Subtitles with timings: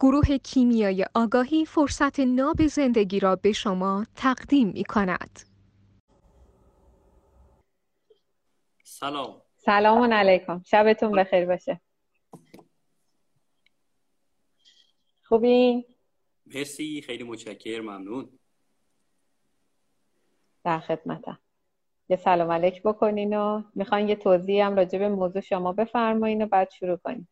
[0.00, 5.40] گروه کیمیای آگاهی فرصت ناب زندگی را به شما تقدیم می کند.
[8.84, 9.42] سلام.
[9.56, 10.62] سلام علیکم.
[10.66, 11.80] شبتون بخیر باشه.
[15.24, 15.86] خوبی؟
[16.46, 17.02] مرسی.
[17.06, 18.38] خیلی متشکر ممنون.
[20.64, 21.38] در خدمتم.
[22.08, 26.46] یه سلام علیک بکنین و می‌خواین یه توضیح هم راجع به موضوع شما بفرمایین و
[26.46, 27.28] بعد شروع کنیم.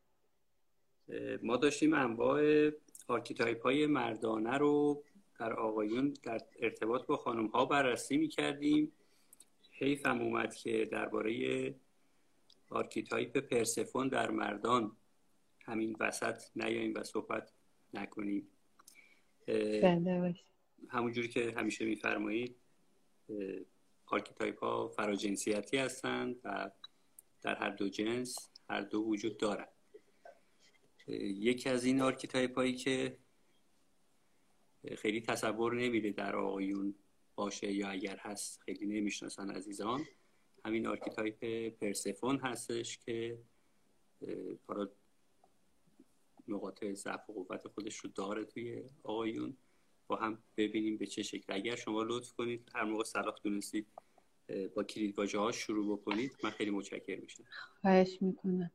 [1.43, 2.71] ما داشتیم انواع
[3.09, 5.03] archetype های مردانه رو
[5.39, 8.93] در آقایون در ارتباط با خانم ها بررسی می کردیم
[9.73, 11.75] حیفم اومد که درباره
[12.71, 14.97] archetype پرسفون در مردان
[15.65, 17.53] همین وسط نیاییم و صحبت
[17.95, 18.49] نکنیم.
[20.89, 22.57] همونجوری که همیشه میفرمایید
[24.07, 26.71] archetype ها فراجنسیتی هستند و
[27.43, 29.76] در هر دو جنس هر دو وجود دارند.
[31.09, 33.19] یکی از این archetype هایی که
[34.97, 36.95] خیلی تصور نمیشه در آقایون
[37.35, 40.05] باشه یا اگر هست خیلی نمی‌شناسن عزیزان.
[40.65, 43.39] همین archetype پرسفون هستش که
[46.49, 49.57] نقاط ضعف و قوت خودش رو داره توی آقایون.
[50.07, 51.53] با هم ببینیم به چه شکل.
[51.53, 53.87] اگر شما لطف کنید هر موقع صلاح دونستید
[54.75, 57.45] با کلید واژه ها شروع بکنید من خیلی متشکر میشم
[57.81, 58.71] خواهش می‌کنم.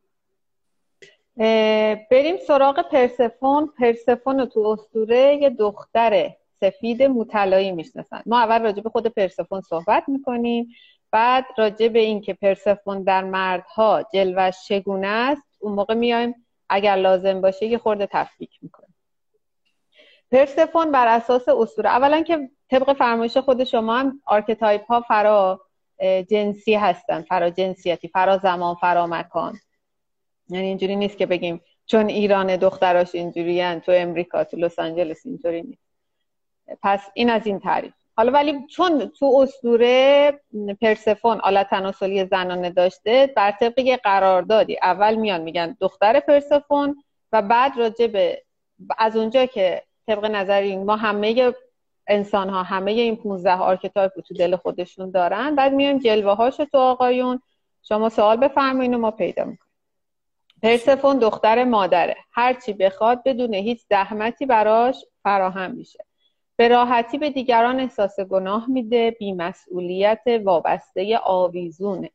[2.11, 3.73] بریم سراغ پرسفون.
[3.79, 8.21] پرسفون تو اسطوره یه دختر سفید مطلق می‌شناسن.
[8.25, 10.67] ما اول راجع به خود پرسفون صحبت می‌کنیم.
[11.11, 16.35] بعد راجع به این که پرسفون در مردها جلوه‌ش چگونه است اون موقع میایم.
[16.69, 18.95] اگر لازم باشه یه خورده تفکیک می‌کنیم.
[20.31, 21.89] پرسفون بر اساس اسطوره.
[21.89, 25.61] اولا که طبق فرمایش خود شما هم archetype ها فرا
[26.29, 27.21] جنسی هستن.
[27.21, 29.53] فرا جنسیتی فرا زمان فرا مکان.
[30.51, 35.61] یعنی اینجوری نیست که بگیم چون ایران دختراش اینجوری تو امریکا تو لس آنجلس اینطوری
[35.61, 35.83] نیست.
[36.83, 37.93] پس این از این تعریف.
[38.17, 40.31] حالا ولی چون تو اسطوره
[40.81, 47.41] پرسفون آلت تناسلی زنانه داشته بر طبق یه قراردادی اول میان میگن دختر پرسفون و
[47.41, 48.43] بعد راجع به
[48.97, 51.53] از اونجا که طبق نظر این ما همه
[52.07, 56.77] انسان ها همه این 15 archetype تو دل خودشون دارن بعد میایم جلوه هاشو تو
[56.77, 57.41] آقایون.
[57.83, 59.60] شما سوال بفرمایید و ما پیدا می‌کنیم.
[60.63, 62.15] پرسفون دختر مادره.
[62.31, 66.05] هرچی بخواد بدون هیچ زحمتی براش فراهم میشه.
[66.55, 69.11] به راحتی به دیگران احساس گناه میده.
[69.11, 72.09] بیمسئولیت وابسته آویزونه.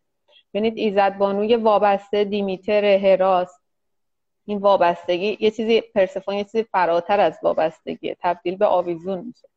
[0.55, 3.61] ببینید ایزد بانوی وابسته دیمیتر هراس.
[4.45, 8.17] این وابستگی یه چیزی پرسفون یه چیزی فراتر از وابستگیه.
[8.21, 9.49] تبدیل به آویزون میشه.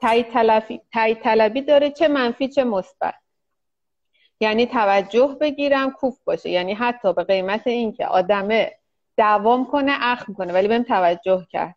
[0.00, 3.14] تایید طلبی داره چه منفی چه مثبت.
[4.42, 6.50] یعنی توجه بگیرم کوف باشه.
[6.50, 8.72] یعنی حتی به قیمت اینکه آدمه
[9.16, 10.52] دوام کنه اخم کنه.
[10.52, 11.74] ولی بهم توجه کرد.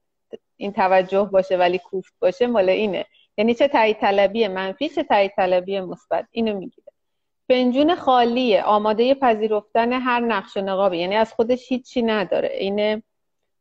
[0.57, 3.05] این توجه باشه ولی کوفت باشه مال اینه.
[3.37, 6.25] یعنی چه تایید طلبی منفی چه تایید طلبی مثبت.
[6.31, 6.87] اینو می‌گیره.
[7.47, 8.63] فنجون خالیه.
[8.63, 10.97] آماده پذیرفتن هر نقش و نقابی.
[10.97, 12.49] یعنی از خودش هیچی نداره.
[12.49, 13.03] اینه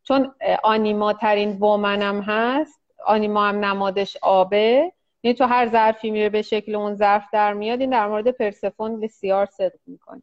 [0.03, 2.81] چون آنیما ترین وومنم هست.
[3.07, 4.93] آنیما هم نمادش آبه.
[5.25, 9.01] یعنی تو هر ظرفی میره به شکل اون ظرف در میاد این در مورد پرسفون
[9.01, 10.23] بسیار صدق می‌کنه.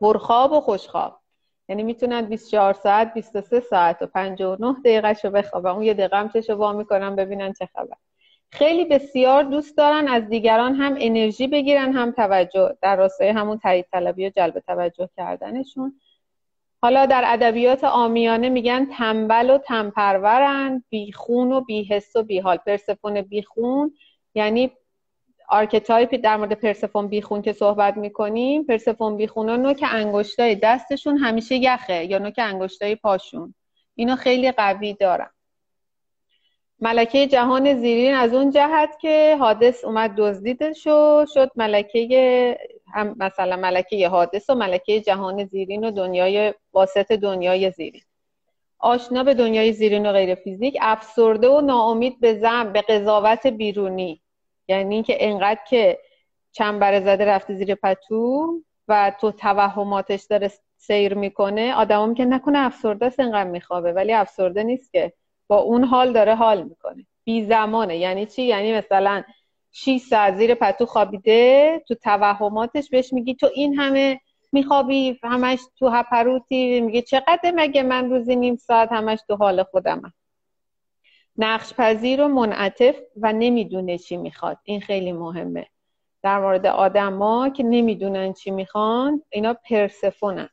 [0.00, 1.20] پرخواب و خوشخواب.
[1.68, 5.70] یعنی می‌تونن 24 ساعت 23 ساعت و 59 دقیقه شو بخوابن.
[5.70, 7.96] اون یه دقیقه هم چشو وا می‌کنن ببینن چه خبر.
[8.52, 13.86] خیلی بسیار دوست دارن از دیگران هم انرژی بگیرن هم توجه در راستای همون تایید
[13.92, 16.00] طلبی و جلب توجه کردنشون.
[16.82, 22.56] حالا در ادبیات عامیانه میگن تنبل و تنپرورن بیخون و بیحس و بیحال.
[22.56, 23.94] پرسفون بیخون
[24.34, 24.70] یعنی
[25.48, 28.64] archetype ی در مورد پرسفون بیخون که صحبت می‌کنیم.
[28.64, 33.54] پرسفون بیخون ها نوک انگشتای دستشون همیشه یخه یا نوک انگشتای پاشون.
[33.94, 35.30] اینو خیلی قوی دارن.
[36.80, 42.58] ملکه جهان زیرین از اون جهت که هادس اومد دزدیدش و شد ملکه
[42.94, 48.02] هم مثلا ملکه حادث و ملکه جهان زیرین و دنیای واسط دنیای زیرین.
[48.78, 54.22] آشنا به دنیای زیرین و غیر فیزیک افسرده و ناامید به زم به قضاوت بیرونی.
[54.68, 55.98] یعنی اینکه انقدر که
[56.52, 58.46] چنبر زده رفته زیر پتو
[58.88, 63.92] و تو توهماتش داره سیر می‌کنه آدم که نکنه افسرده است انقدر میخوابه.
[63.92, 65.12] ولی افسرده نیست که.
[65.48, 67.06] با اون حال داره حال می‌کنه.
[67.24, 69.22] بی زمانه یعنی چی؟ یعنی مثلا
[69.72, 74.20] 6 ساعت زیر پتو خوابیده تو توهماتش بهش میگی تو این همه
[74.52, 80.12] میخوابی همش تو هپروتی میگه چقدر مگه من روزی نیم ساعت همش تو حال خودمم؟
[81.36, 84.58] نقش پذیر و منعطف و نمی‌دونه چی می‌خواد.
[84.64, 85.66] این خیلی مهمه.
[86.22, 90.48] در مورد آدما که نمی‌دونن چی می‌خوان اینا پرسفونن.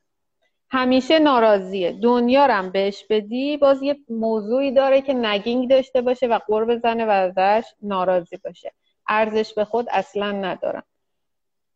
[0.70, 1.92] همیشه ناراضیه.
[1.92, 7.06] دنیا رم بهش بدی باز یه موضوعی داره که نگینگ داشته باشه و قرب بزنه
[7.06, 8.72] و ازش ناراضی باشه.
[9.08, 10.84] ارزش به خود اصلا ندارم.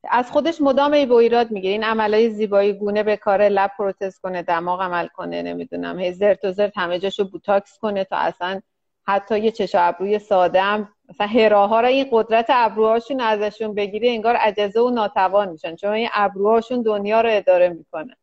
[0.09, 1.71] از خودش مدام ای ایراد می‌گیره.
[1.71, 6.45] این عملای زیبایی گونه به کار لب پروتز کنه دماغ عمل کنه نمی‌دونم هی زرت
[6.45, 8.61] و زرت همه جاشو بوتاکس کنه تا اصلا
[9.07, 14.35] حتی یه چش ابروی ساده هم مثلا هراها را این قدرت ابروهاشون ازشون بگیره انگار
[14.35, 15.75] عجزه و ناتوان میشن.
[15.75, 18.17] چون این ابروهاشون دنیا رو اداره می‌کنه.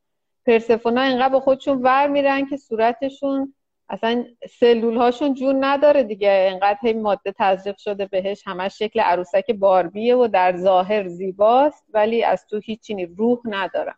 [0.46, 3.54] پرسفونا اینقدر به خودشون ور میرن که صورتشون
[3.90, 4.24] اصلا
[4.60, 6.46] سلول هاشون جون نداره دیگه.
[6.50, 8.42] اینقدر هی ماده تزریق شده بهش.
[8.46, 13.94] همش شکل عروسک باربیه و در ظاهر زیباست ولی از تو هیچی روح ندارن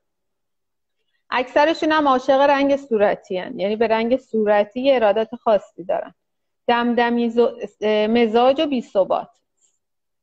[1.31, 3.59] اکثرشون هم عاشق رنگ صورتی هن.
[3.59, 6.15] یعنی به رنگ صورتی ارادات خاصی دارن.
[6.67, 7.33] دمدمی
[8.09, 8.85] مزاج و بی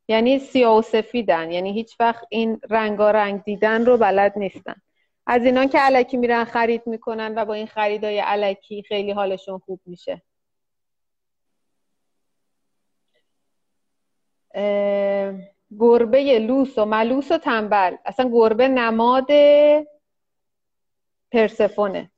[0.08, 1.52] یعنی سیاه و سفیدن.
[1.52, 4.76] یعنی هیچ وقت این رنگارنگ دیدن رو بلد نیستن.
[5.30, 9.82] از اینان که علکی میرن خرید می‌کنن و با این خریدای علکی خیلی حالشون خوب
[9.86, 10.22] میشه.
[15.80, 17.96] گربه لوس و ملوس و تنبل.
[18.06, 19.28] اصلا گربه نماد
[21.32, 22.12] پرسفونه.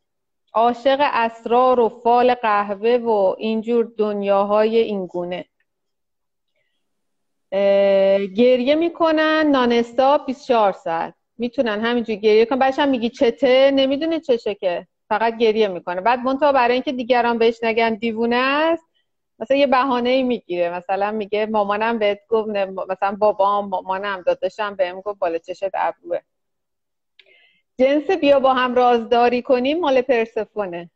[0.54, 5.46] عاشق اسرار و فال قهوه و اینجور دنیاهای اینگونه
[8.36, 11.19] گریه می‌کنن نانستا 24 ساعت.
[11.40, 12.60] می‌تونن همینجور گریه کنن.
[12.60, 16.02] بعدش هم میگی چته؟ نمی‌دونه چشه که فقط گریه می‌کنه.
[16.02, 18.84] بعد منتها برای اینکه دیگران بهش نگن دیوونه است
[19.40, 20.70] مثلا یه بهانه ای می‌گیره.
[20.70, 22.50] مثلا میگه مامانم بهت گفت
[22.90, 26.20] مثلا بابام مامانم داداشم بهم گفت بالا چشت ابروه.
[27.80, 30.90] جنس بیا با هم رازداری کنیم مال پرسفونه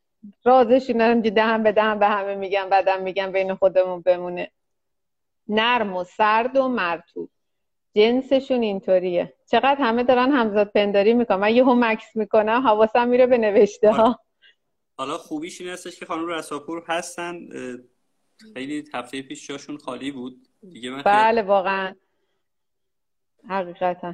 [0.43, 4.51] رازشون هم دهم به دهم به همه میگن بعدم میگن بین خودمون بمونه.
[5.47, 7.29] نرم و سرد و مرتوب
[7.95, 9.33] جنسشون اینطوریه.
[9.53, 11.37] چقدر همه دارن همزاد پنداری می‌کنن.
[11.37, 14.19] من یه هم مکس می‌کنم حواسم میره به نوشته ها.
[14.97, 17.39] حالا خوبیش این هستش که خانم رساپور هستن.
[18.53, 20.47] خیلی هفته پیش جاشون خالی بود.
[20.73, 21.95] دیگه من بله واقعا.
[23.49, 24.13] حقیقتا.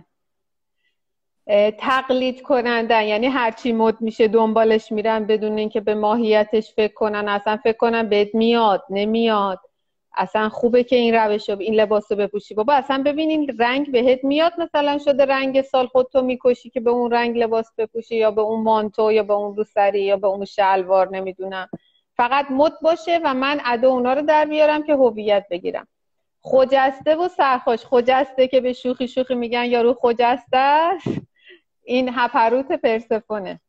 [1.77, 3.03] تقلید کنندن.
[3.03, 7.27] یعنی هرچی مد میشه دنبالش میرن بدون اینکه به ماهیتش فکر کنن.
[7.27, 9.59] اصلا فکر کنن بهت میاد نمیاد.
[10.19, 12.53] اصلا خوبه که این روش رو این لباس رو بپوشی.
[12.53, 14.53] بابا اصلا ببینین رنگ بهت میاد.
[14.57, 18.63] مثلا شده رنگ سال خودتو می‌کشی که به اون رنگ لباس بپوشی یا به اون
[18.63, 21.69] مانتو یا به اون روسری یا به اون شلوار نمی‌دونم.
[22.15, 25.87] فقط مد باشه و من ادا اونا رو در بیارم که هویت بگیرم.
[26.41, 27.85] خجسته و سرخوش.
[27.85, 30.89] خجسته که به شوخی شوخی میگن یارو خجسته
[31.83, 33.61] این هپروت پرسفونه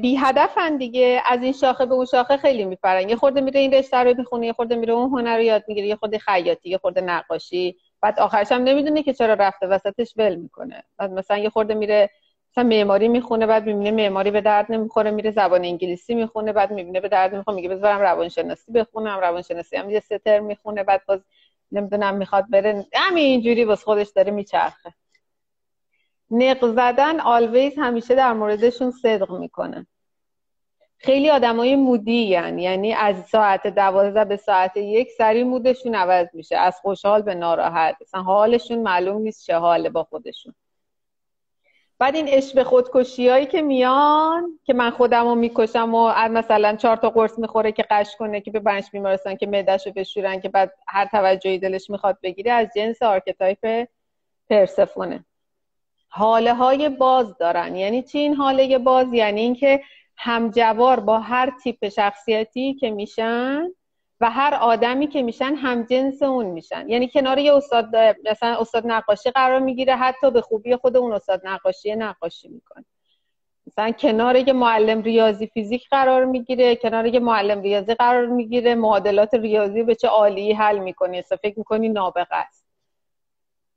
[0.00, 1.22] بی هدفن دیگه.
[1.26, 3.08] از این شاخه به اون شاخه خیلی میپرن.
[3.08, 5.86] یه خورده میره این رشته رو می‌خونه یه خورده میره اون هنر رو یاد می‌گیره
[5.86, 7.76] یه خورده خیاطی یه خورده نقاشی.
[8.00, 10.82] بعد آخرش هم نمی‌دونه که چرا رفته وسطش ول می‌کنه.
[10.98, 12.10] بعد مثلا یه خورده میره
[12.52, 17.00] مثلا معماری می‌خونه بعد می‌بینه معماری به درد نمی‌خوره میره زبان انگلیسی می‌خونه بعد می‌بینه
[17.00, 21.20] به درد نمی‌خوره میگه بذارم روانشناسی بخونم روانشناسی هم یه ستر می‌خونه بعد باز
[21.72, 22.86] نمی‌دونم می‌خواد بره.
[22.94, 24.94] همین اینجوری باز خودش داره میچرخه.
[26.30, 29.86] نق زدن آلویز همیشه در موردشون صدق می‌کنه.
[30.98, 36.56] خیلی آدمای مودی یعنی یعنی از ساعت دوازده به ساعت یک سری مودشون عوض میشه.
[36.56, 37.96] از خوشحال به ناراحت.
[38.00, 40.54] مثلا حالشون معلوم نیست چه حاله با خودشون.
[41.98, 46.96] بعد این عشق خودکشی هایی که میان که من خودم رو می‌کشم و مثلا چهار
[46.96, 50.72] تا قرص می‌خوره که غش کنه که ببرنش بیمارستان که معدش رو بشورن که بعد
[50.88, 53.88] هر توجهی دلش می‌خواد بگیره از جنس archetype
[54.50, 55.24] پرسفونه.
[56.16, 57.76] هاله های باز دارن.
[57.76, 59.80] یعنی چی این هاله باز؟ یعنی اینکه
[60.16, 63.68] همجوار با هر تیپ شخصیتی که میشن
[64.20, 66.88] و هر آدمی که میشن هم جنس اون میشن.
[66.88, 67.96] یعنی کنار یه استاد
[68.30, 72.84] مثلا استاد نقاشی قرار می‌گیره حتی به خوبی خود اون استاد نقاشی نقاشی می‌کنه.
[73.66, 79.34] مثلا کنار یه معلم ریاضی فیزیک قرار می‌گیره کنار یه معلم ریاضی قرار می‌گیره معادلات
[79.34, 82.63] ریاضی به چه عالی حل می‌کنی فکر می‌کنی نابغه است.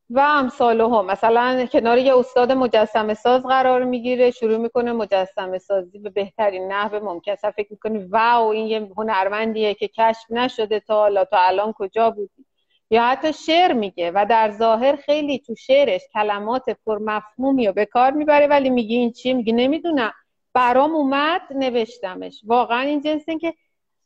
[0.09, 5.99] و امثال هم مثلا کنار یه استاد مجسمه ساز قرار می‌گیره شروع می‌کنه مجسمه سازی
[5.99, 7.31] به بهترین نحو ممکن.
[7.31, 12.09] اصلا فکر می‌کنی واو این یه هنرمندیه که کشف نشده تا حالا تا الان کجا
[12.11, 12.45] بودی
[12.91, 18.11] یا حتی شعر میگه و در ظاهر خیلی تو شعرش کلمات پرمفهومی رو به کار
[18.11, 20.13] می‌بره ولی میگه این چی؟ میگه نمی‌دونم.
[20.53, 22.41] برام اومد نوشتمش.
[22.45, 23.53] واقعا این جنسه که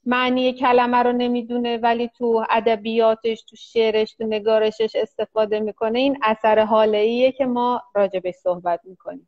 [0.05, 5.99] معنی کلمه رو نمی‌دونه ولی تو ادبیاتش تو شعرش تو نگارشش استفاده می‌کنه.
[5.99, 9.27] این اثر حاله ایه که ما راجبش صحبت می‌کنیم.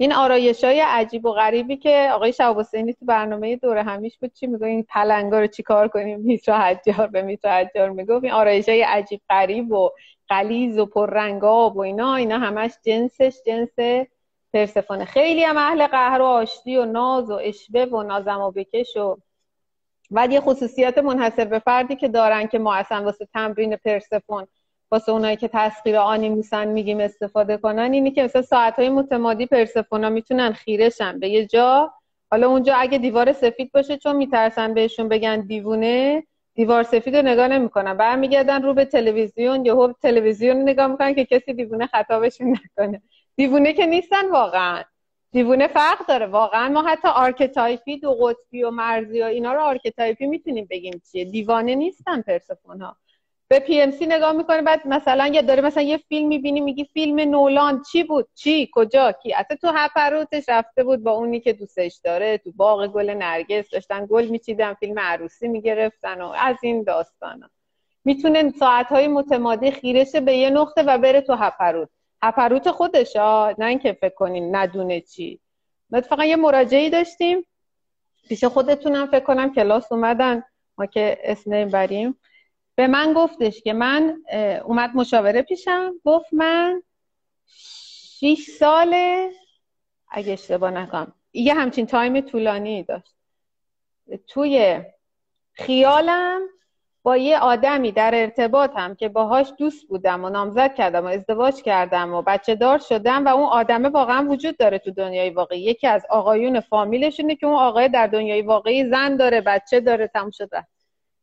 [0.00, 4.46] این آرایش های عجیب و غریبی که آقای شهاب تو برنامه دوره همیش بود چی
[4.46, 8.24] میگه این پلنگا رو چیکار کنیم؟ میترا حجار به میترا حجار می‌گفت.
[8.24, 9.90] این آرایش های عجیب غریب و
[10.28, 12.14] قلیز و پررنگاب و اینا.
[12.14, 14.06] اینا همش جنسش جنس
[14.52, 18.96] پرسفونه خیلی هم اهل قهر و آشتی و ناز و اشبه و نازم و بکش
[18.96, 19.16] و
[20.10, 24.46] بعد یه خصوصیات منحصر به فردی که دارن که ما اصلا واسه تمرین پرسفون
[24.90, 30.52] واسه اونایی که تسخیر آنیموسن میگیم استفاده کنن اینی که مثلا ساعتهای متمادی پرسفونا می‌تونن
[30.52, 31.92] خیرشن به یه جا.
[32.30, 36.22] حالا اونجا اگه دیوار سفید باشه چون میترسن بهشون بگن دیوونه
[36.54, 37.94] دیوار سفید رو نگاه نمی‌کنن.
[37.94, 43.02] برمیگردن رو به تلویزیون یهو تلویزیون نگاه می‌کنن که کسی دیوونه خطابشون نکنه.
[43.36, 44.82] دیوونه که نیستن واقعا.
[45.32, 46.26] دیوونه فرق داره.
[46.26, 50.66] واقعا ما حتی archetype ی دو قطبی و مرزی و اینا رو archetype ی می‌تونیم
[50.70, 51.24] بگیم چیه.
[51.24, 52.96] دیوانه نیستن پرسفون ها
[53.48, 56.84] به پی ام سی نگاه می‌کنه بعد مثلا یه داره مثلا یه فیلم می‌بینی میگی
[56.84, 61.52] فیلم نولان چی بود؟ چی؟ کجا؟ کی؟ اصلا تو هپروتش رفته بود با اونی که
[61.52, 66.82] دوستش داره تو باغ گل نرگس داشتن گل میچیدن فیلم عروسی می‌گرفتن و از این
[66.82, 67.50] داستانا.
[68.04, 71.88] می‌تونه ساعتهای متمادی خیرشه به یه نقطه و بره تو هپروت
[72.22, 75.40] هپروت خودش ها نه اینکه فکر کنین ندونه چی.
[75.90, 77.46] فقط یه مراجعی داشتیم.
[78.28, 80.42] پیش خودتونم فکر کنم کلاس اومدن.
[80.78, 82.20] ما که اسم بریم
[82.74, 84.22] به من گفتش که من
[84.64, 85.92] اومد مشاوره پیشم.
[86.04, 86.82] گفت من
[87.46, 89.30] شیش ساله
[90.08, 93.14] اگه اشتباه نکنم یه همچین تایم طولانی داشت.
[94.26, 94.82] توی
[95.52, 96.40] خیالم
[97.16, 102.22] یه آدمی در ارتباطم که باهاش دوست بودم و نامزد کردم و ازدواج کردم و
[102.22, 105.60] بچه دار شدم و اون آدمه واقعا وجود داره تو دنیای واقعی.
[105.60, 110.30] یکی از آقایون فامیلشونه که اون آقای در دنیای واقعی زن داره بچه داره تم
[110.30, 110.66] شده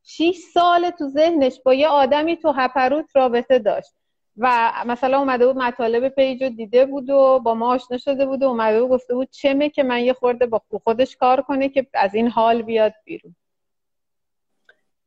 [0.04, 3.92] شیش سال تو ذهنش با یه آدمی تو هپروت رابطه داشت
[4.38, 8.44] و مثلا اومده بود مطالب پیج رو دیده بود و با ما آشنا شده بود
[8.44, 11.88] و اومده بود گفته بود چمه که من یه خورده با خودش کار کنه که
[11.94, 13.36] از این حال بیاد بیرون.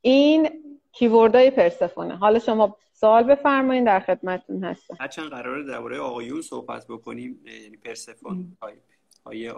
[0.00, 0.48] این
[0.92, 4.96] keyword ای پرسفونه حالا شما سوال بفرمایید در خدمتتون هستم.
[5.00, 8.82] هرچند قراره درباره آقایون صحبت بکنیم یعنی پرسفون تایپ
[9.26, 9.52] های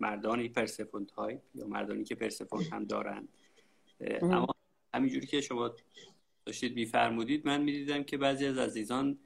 [0.00, 3.28] مردانی پرسفون تایپ یا مردانی که پرسفون هم دارن.
[4.22, 4.46] اما
[4.94, 5.70] همینجوری که شما
[6.46, 9.18] داشتید میفرمودید من می‌دیدم که بعضی از عزیزان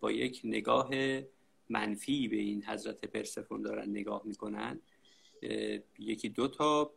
[0.00, 0.90] با یک نگاه
[1.68, 4.80] منفی به این حضرت پرسفون دارن نگاه می‌کنن.
[5.98, 6.94] یکی دو تا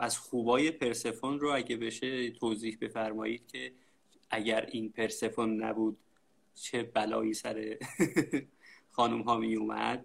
[0.00, 3.72] از خوبای پرسفون رو اگه بشه توضیح بفرمایید که
[4.30, 5.96] اگر این پرسفون نبود
[6.54, 7.76] چه بلایی سر
[8.96, 10.04] خانم ها می اومد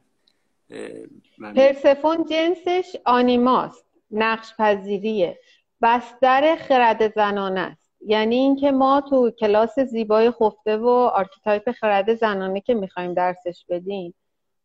[1.40, 5.40] پرسفون جنسش آنیماست نقش پذیریه
[5.82, 7.92] بستر خرد زنانه است.
[8.06, 14.14] یعنی اینکه ما تو کلاس زیبای خفته و archetype خرد زنانه که می‌خوایم درسش بدیم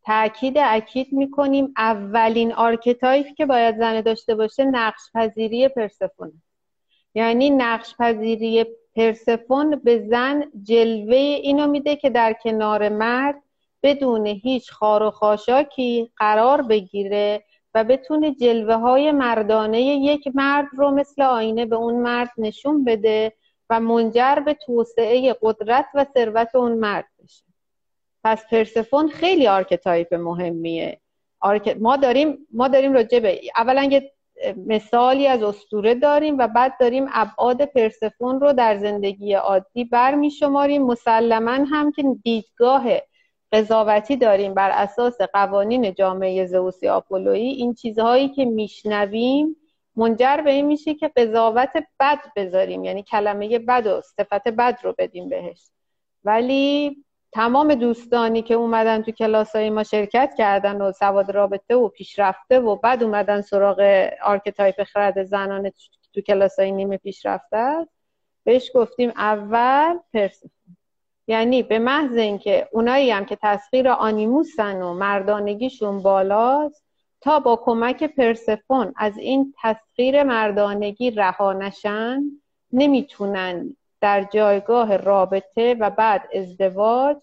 [0.04, 6.32] تاکید اکید می‌کنیم اولین archetype که باید زن داشته باشه نقش پذیری پرسفون.
[7.14, 8.66] یعنی نقش پذیری
[8.96, 13.42] پرسفون به زن جلوه اینو میده که در کنار مرد
[13.82, 20.90] بدون هیچ خار و خاشاکی قرار بگیره و بتونه جلوه های مردانه یک مرد رو
[20.90, 23.32] مثل آینه به اون مرد نشون بده
[23.70, 27.49] و منجر به توسعه قدرت و ثروت اون مرد بشه.
[28.24, 31.00] پس پرسفون خیلی archetype مهمیه.
[31.80, 34.12] ما داریم ما داریم راجع به اولا یه
[34.66, 40.82] مثالی از اسطوره داریم و بعد داریم ابعاد پرسفون رو در زندگی عادی برمی شماریم
[40.82, 42.84] مسلما هم که دیدگاه
[43.52, 49.56] قضاوتی داریم بر اساس قوانین جامعه زئوسی آپولویی این چیزهایی که میشنویم
[49.96, 52.84] منجر به این میشه که قضاوت بد بذاریم.
[52.84, 55.70] یعنی کلمه بد و صفت بد رو بدیم بهش.
[56.24, 56.96] ولی
[57.32, 62.60] تمام دوستانی که اومدن تو کلاس های ما شرکت کردن و سواد رابطه و پیشرفته
[62.60, 65.72] و بعد اومدن سراغ archetype خرد زنانه
[66.14, 67.86] تو کلاس های نیمه پیشرفته
[68.44, 70.76] بهش گفتیم اول پرسفون
[71.26, 76.84] یعنی به محض اینکه اونایی هم که تسخیر آنیموسن و مردانگیشون بالاست
[77.20, 82.22] تا با کمک پرسفون از این تسخیر مردانگی رها نشن
[82.72, 87.16] نمی‌تونن در جایگاه رابطه و بعد ازدواج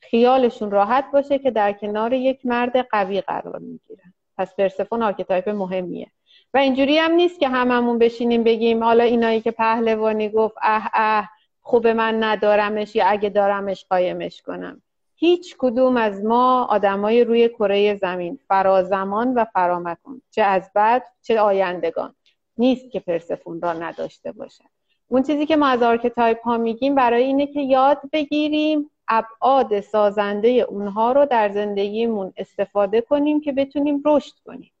[0.00, 4.14] خیالشون راحت باشه که در کنار یک مرد قوی قرار می‌گیرن.
[4.38, 6.06] پس پرسفون archetype مهمیه.
[6.54, 11.30] و اینجوری هم نیست که هممون بشینیم بگیم حالا اینایی که پهلوانی گفت اه اه
[11.60, 14.82] خوب من ندارمش یا اگه دارمش قایمش کنم.
[15.16, 21.40] هیچ کدوم از ما آدمای روی کره زمین فرازمان و فرامکان چه از قبل چه
[21.40, 22.14] آیندگان.
[22.58, 24.73] نیست که پرسفون را نداشته باشد
[25.14, 30.48] اون چیزی که ما از archetype ها میگیم برای اینه که یاد بگیریم ابعاد سازنده
[30.48, 34.72] اونها رو در زندگیمون استفاده کنیم که بتونیم رشد کنیم.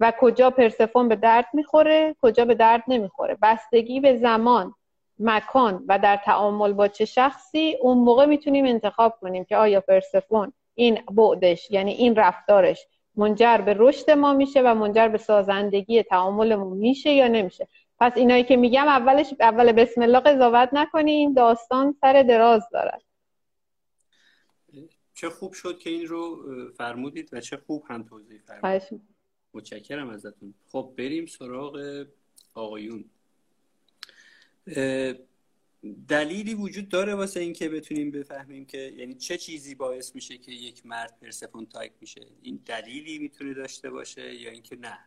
[0.00, 3.38] و کجا پرسفون به درد می‌خوره کجا به درد نمی‌خوره.
[3.42, 4.74] بستگی به زمان
[5.18, 10.52] مکان و در تعامل با چه شخصی اون موقع می‌تونیم انتخاب کنیم که آیا پرسفون
[10.74, 16.78] این بعدش یعنی این رفتارش منجر به رشد ما میشه و منجر به سازندگی تعاملمون
[16.78, 17.68] میشه یا نمیشه.
[18.00, 23.02] پس اینایی که میگم اولش اول بسم الله قضاوت نکنین داستان سر دراز دارد
[25.14, 29.00] چه خوب شد که این رو فرمودید و چه خوب هم توضیح فرمودید.
[29.54, 30.54] متشکرم ازتون.
[30.68, 32.06] خب بریم سراغ
[32.54, 33.04] آقایون.
[36.08, 40.86] دلیلی وجود داره واسه اینکه بتونیم بفهمیم که یعنی چه چیزی باعث میشه که یک
[40.86, 44.98] مرد پرسفون تایپ میشه؟ این دلیلی می‌تونه داشته باشه یا اینکه نه؟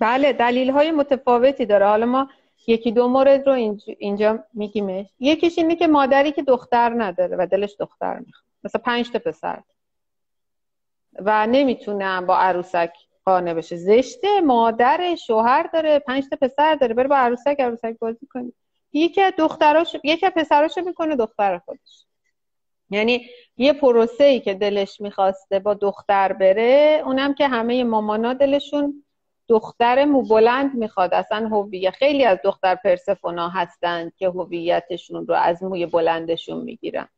[0.00, 1.86] بله دلیل های متفاوتی داره.
[1.86, 2.28] حالا ما
[2.66, 3.52] یکی دو مورد رو
[3.98, 5.06] اینجا میگیمش.
[5.20, 8.50] یکیش اینه که مادری که دختر نداره و دلش دختر می‌خواد.
[8.64, 9.62] مثلا پنج تا پسر.
[11.18, 12.92] و نمی‌تونه با عروسک
[13.24, 13.76] قانع بشه.
[13.76, 16.94] زشته مادر شوهر داره پنج تا پسر داره.
[16.94, 18.52] بره با عروسک عروسک بازی کنه
[18.92, 22.04] یکی از دختراش یکی از پسراشو می‌کنه دختر خودش.
[22.90, 23.26] یعنی
[23.56, 29.04] یه پروسه ای که دلش می‌خواسته با دختر بره اونم که همه مامانا دلشون
[29.50, 31.14] دختر مو بلند می‌خواد.
[31.14, 37.08] اصلا هویت خیلی از دختر پرسفونا هستند که هویتشون رو از موی بلندشون می‌گیرن.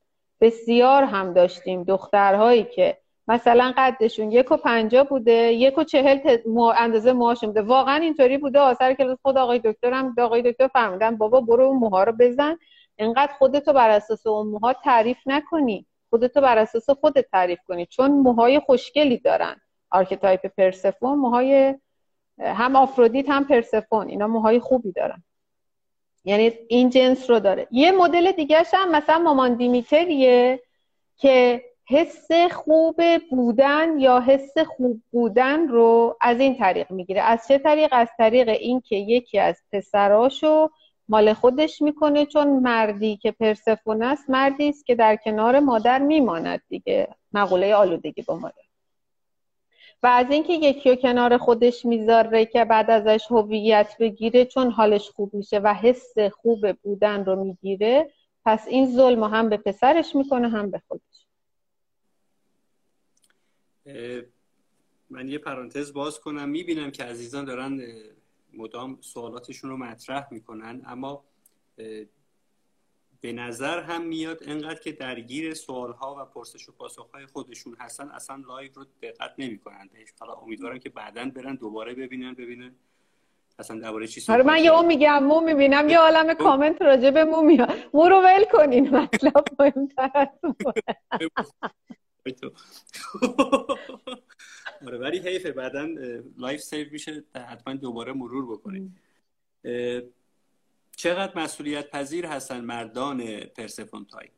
[0.40, 2.98] بسیار هم داشتیم دخترهایی که
[3.28, 6.18] مثلا قدشون یک و پنجا بوده یک و چهل
[6.76, 7.62] اندازه موهاشون بوده.
[7.62, 8.58] واقعا اینطوری بوده.
[8.58, 12.58] آثر کلاس خود آقای دکترم آقای دکتر فهمیدن بابا برو اون موها رو بزن.
[12.98, 15.86] انقدر خودتو بر اساس اون موها تعریف نکنی.
[16.10, 17.86] خودتو بر اساس خودت تعریف کنی.
[17.86, 19.56] چون موهای خوشگلی دارن.
[19.90, 21.74] archetype پرسفون موهای
[22.38, 25.22] هم آفرودیت هم پرسفون اینا موهای خوبی دارن.
[26.24, 27.66] یعنی این جنس رو داره.
[27.70, 30.62] یه مدل دیگه هم مثلا مامان دیمیتریه
[31.16, 37.20] که حس خوب بودن یا حس خوب بودن رو از این طریق می‌گیره.
[37.20, 40.70] از چه طریق؟ از طریق اینکه یکی از پسراشو
[41.08, 46.62] مال خودش می‌کنه چون مردی که پرسفون است مردی است که در کنار مادر میماند
[46.68, 47.08] دیگه.
[47.32, 48.71] مقوله آلودگی با مادر.
[50.02, 55.10] و از اینکه یکی رو کنار خودش می‌ذاره که بعد ازش هویت بگیره چون حالش
[55.10, 58.12] خوب میشه و حس خوب بودن رو می‌گیره
[58.44, 61.26] پس این ظلم هم به پسرش می‌کنه هم به خودش.
[65.10, 66.48] من یه پرانتز باز کنم.
[66.48, 67.80] می‌بینم که عزیزان دارن
[68.52, 71.24] مدام سوالاتشون رو مطرح می‌کنن اما
[73.22, 78.42] به نظر هم میاد انقدر که درگیر سوالها و پرسش و پاسخهای خودشون هستن اصلا
[78.48, 79.88] live رو دقت نمی‌کنن
[80.20, 82.74] حالا امیدوارم که بعدا برن دوباره ببینن ببینن
[83.58, 87.42] اصلا درباره چی آره من یه میگم مو می‌بینم یه عالم کامنت راجع به مو
[87.42, 87.74] میاد.
[87.94, 90.28] مو رو ول کنین مطلب مهمتر از
[94.86, 95.88] آره ولی حیفه بعدا
[96.38, 98.96] live save میشه حتما دوباره مرور بکنیم
[101.02, 104.30] چقدر مسئولیت پذیر هستن مردان پرسفون تایپ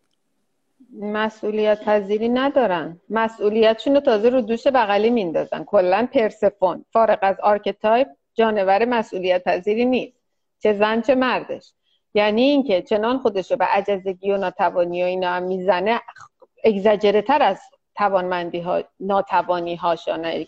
[1.00, 3.00] مسئولیت پذیری ندارن.
[3.10, 5.64] مسئولیتشون رو تازه رو دوش بغلی میندازن.
[5.64, 10.16] کلا پرسفون فارغ از archetype جانور مسئولیت پذیری نیست.
[10.62, 11.72] چه زن چه مردش.
[12.14, 16.00] یعنی اینکه چنان خودش رو به عجزگی و ناتوانی و اینا هم می‌زنه
[16.64, 17.60] اگزاجره تر از
[17.96, 20.44] توانمندی ها ناتوانی هاش یا نه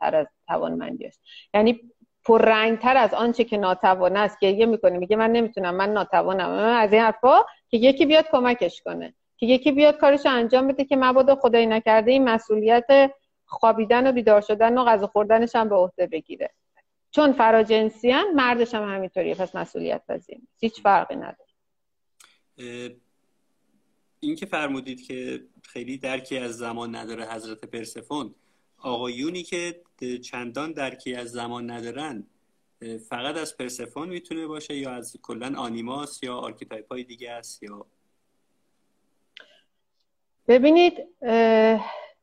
[0.00, 1.14] تر از توانمندی هاش
[1.54, 1.80] یعنی
[2.24, 4.38] پررنگ تر از آنچه که ناتوان است.
[4.40, 6.50] گریه می‌کنه میگه من نمی‌تونم من ناتوانم.
[6.50, 10.96] از این حرفا که یکی بیاد کمکش کنه که یکی بیاد کارش انجام بده که
[10.96, 16.06] مبادا خدایی نکرده این مسئولیت خوابیدن و بیدار شدن و غذا خوردنش هم به عهده
[16.06, 16.50] بگیره.
[17.10, 21.36] چون فراجنسیان مردش هم همینطوریه پس مسئولیت پذیر هیچ فرقی نداره.
[24.20, 28.34] این که فرمودید که خیلی درکی از زمان نداره حضرت پرسفون
[28.82, 29.82] آقایونی که
[30.22, 32.26] چندان درکی از زمان ندارن
[33.08, 37.86] فقط از پرسفون می‌تونه باشه یا از کلا animus یا archetype های دیگه است یا؟
[40.48, 40.94] ببینید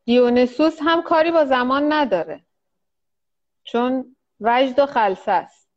[0.06, 2.45] دیونسوس هم کاری با زمان نداره
[3.63, 5.69] چون وجد و خلسه است.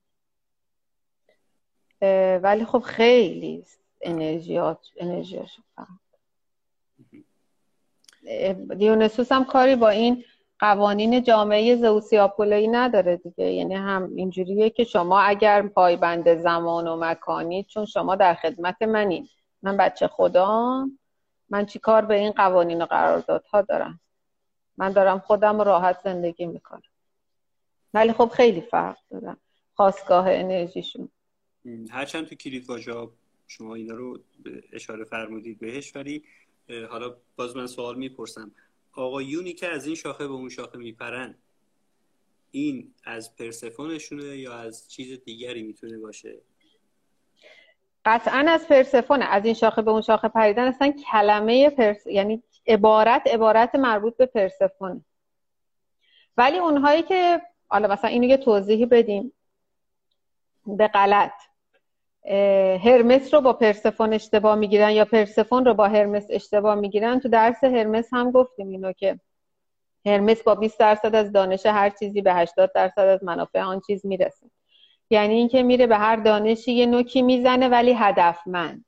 [2.43, 3.65] ولی خب خیلی
[4.01, 5.61] انرژیات انرژیاش
[8.79, 10.25] دیونسوس هم کاری با این
[10.63, 13.45] قوانین جامعه زوسی آپولویی نداره دیگه.
[13.45, 19.29] یعنی هم اینجوریه که شما اگر پایبند زمان و مکانی چون شما در خدمت منین.
[19.63, 20.87] من بچه خدا
[21.51, 24.01] من چی کار به این قوانین و قراردادها دارم؟
[24.77, 26.83] من دارم خودم راحت زندگی می‌کنم.
[27.95, 29.37] ولی خب خیلی فرق دارم
[29.75, 31.09] خواستگاه انرژیشون.
[31.91, 32.67] هرچند تو کلید
[33.47, 34.19] شما اینا رو
[34.73, 36.25] اشاره فرمودید بهش ولی
[36.91, 38.53] حالا باز من سوال می‌پرسم.
[38.93, 41.35] آقایونی که از این شاخه به اون شاخه میپرن
[42.51, 46.41] این از پرسفونشونه یا از چیز دیگری می‌تونه باشه؟
[48.05, 49.25] قطعا از پرسفونه.
[49.25, 54.27] از این شاخه به اون شاخه پریدن اصلا کلمه پرس یعنی عبارت عبارت مربوط به
[54.27, 55.05] پرسفونه.
[56.37, 59.33] ولی اونهایی که حالا مثلا اینو یه توضیحی بدیم.
[60.67, 61.33] به غلط.
[62.85, 67.65] هرمس رو با پرسفون اشتباه می‌گیرن یا پرسفون رو با هرمس اشتباه می‌گیرن؟ تو درس
[67.65, 69.21] هرمس هم گفتیم اینو که
[70.07, 74.07] هرمس با 20 درصد از دانش هر چیزی به 80 درصد از منافع آن چیز
[74.07, 74.47] می‌رسه.
[75.11, 78.85] یعنی اینکه میره به هر دانشی یه نوکی می‌زنه ولی هدفمند.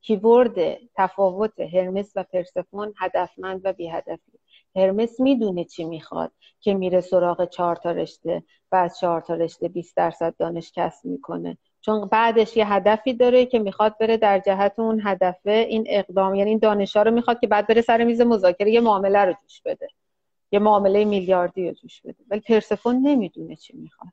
[0.00, 4.32] کیورد تفاوت هرمس و پرسفون هدفمند و بی هدفی
[4.76, 8.42] هرمس می‌دونه چی می‌خواد که میره سراغ چهار تا رشته
[8.72, 11.58] و از چهار تا رشته 20 درصد دانش کسب می‌کنه.
[11.84, 16.50] چون بعدش یه هدفی داره که می‌خواد بره در جهت اون هدفه این اقدام یعنی
[16.50, 19.88] این دانشا رو می‌خواد که بعد بره سر میز مذاکره یه معامله رو توش بده.
[20.52, 22.16] یه معامله میلیاردی رو توش بده.
[22.28, 24.12] ولی پرسفون نمی‌دونه چی می‌خواد.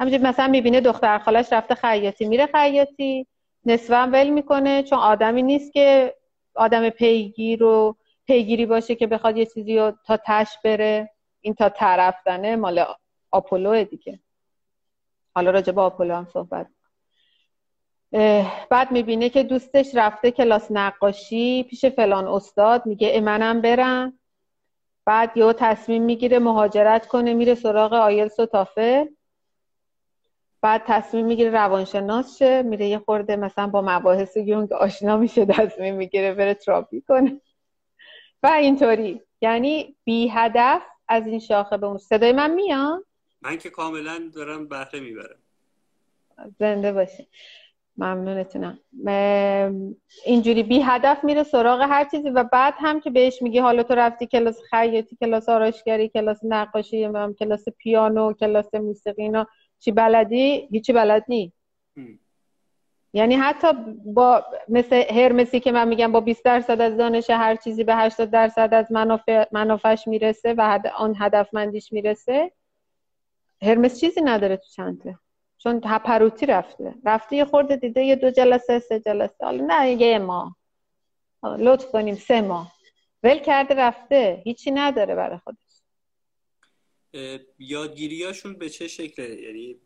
[0.00, 3.26] همینجوری مثلا می‌بینه دختر خالش رفته خیاطی میره خیاطی
[3.64, 6.14] نصفا ول می‌کنه چون آدمی نیست که
[6.54, 11.10] آدم پیگیر رو پیگیری باشه که بخواد یه چیزی رو تا تش بره.
[11.40, 12.84] این تا طرفتنه مال
[13.30, 14.20] آپولو دیگه.
[15.34, 16.66] حالا راجع به آپولو هم صحبت
[18.70, 24.18] بعد می‌بینه که دوستش رفته کلاس نقاشی پیش فلان استاد میگه منم برم.
[25.04, 29.06] بعد یه تصمیم می‌گیره مهاجرت کنه میره سراغ آیلس و تافل
[30.62, 35.94] بعد تصمیم می‌گیره روانشناس شه میره یه خورده مثلا با مباحث یونگ آشنا میشه تصمیم
[35.94, 37.40] می‌گیره بره تراپی کنه.
[38.42, 39.22] و اینطوری.
[39.40, 41.98] یعنی بی هدف از این شاخه به اون.
[41.98, 43.04] صدای من میاد؟
[43.42, 45.38] من که کاملا دارم بهره می‌برم.
[46.58, 47.28] زنده باشی
[47.98, 48.78] ممنونتونم
[50.26, 53.94] اینجوری بی هدف میره سراغ هر چیزی و بعد هم که بهش میگی حالا تو
[53.94, 59.46] رفتی کلاس خیاطی کلاس آرایشگری کلاس نقاشی کلاس پیانو کلاس موسیقی اینا
[59.78, 61.52] چی بلدی؟ هیچی بلد نی.
[63.12, 63.68] یعنی حتی
[64.04, 68.30] با مثل هرمسی که من میگم با 20 درصد از دانش هر چیزی به 80
[68.30, 72.52] درصد از منافع منافعش می‌رسه و آن هدفمندیش می‌رسه
[73.62, 75.18] هرمس چیزی نداره تو چنته
[75.58, 76.94] چون هپروتی رفته.
[77.04, 79.36] رفته یه خورده دیده یه دو جلسه سه جلسه.
[79.40, 80.56] حالا نه یه ماه.
[81.42, 82.72] لطف کنیم سه ماه.
[83.22, 84.42] ول کرده رفته.
[84.44, 85.58] هیچی نداره برای خودش.
[87.58, 89.76] یادگیریاشون به چه شکله یعنی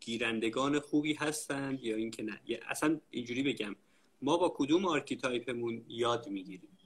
[0.00, 3.76] گیرندگان خوبی هستند یا اینکه نه؟ اصلا اینجوری بگم.
[4.22, 6.78] ما با کدوم archetype مون یاد می‌گیریم؟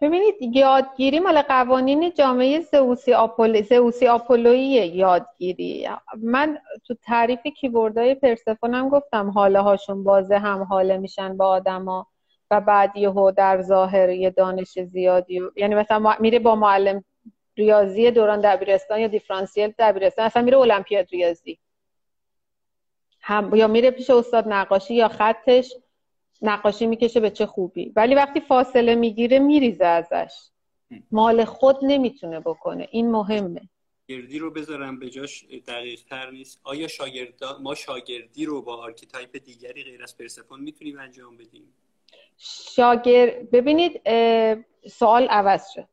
[0.00, 5.88] ببینید یادگیری مال قوانین جامعه زئوسی آپول زئوسی آپولویی یادگیری.
[6.22, 12.06] من تو تعریف keyword ای پرسفونم گفتم هاله هاشون بازه هم هاله میشن با آدما
[12.50, 17.04] و بعد یهو در ظاهر یه دانش زیادی یعنی مثلا میره با معلم
[17.56, 21.58] ریاضی دوران دبیرستان یا دیفرانسیل دبیرستان اصلا میره المپیاد ریاضی.
[23.20, 25.74] هم یا میره پیش استاد نقاشی یا خطش
[26.42, 27.92] نقاشی می‌کشه به چه خوبی.
[27.96, 30.34] ولی وقتی فاصله می‌گیره میریزه ازش.
[31.10, 32.88] مال خود نمی‌تونه بکنه.
[32.90, 33.60] این مهمه.
[34.10, 35.44] شاگردی رو بذارم به جاش.
[35.66, 36.60] دقیق تر نیست.
[36.64, 41.74] آیا شاگرد ما شاگردی رو با archetype دیگری غیر از پرسفون می‌تونیم انجام بدیم؟
[42.74, 44.00] شاگرد ببینید
[44.88, 45.88] سوال عوض شد.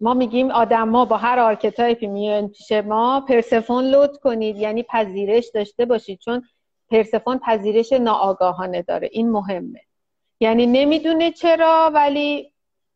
[0.00, 4.56] ما میگیم آدم ما با هر archetype ی میان پیش ما پرسفون load کنید.
[4.56, 6.18] یعنی پذیرش داشته باشید.
[6.18, 6.42] چون
[6.90, 9.08] پرسفون پذیرش ناآگاهانه داره.
[9.12, 9.80] این مهمه.
[10.40, 12.52] یعنی نمی‌دونه چرا ولی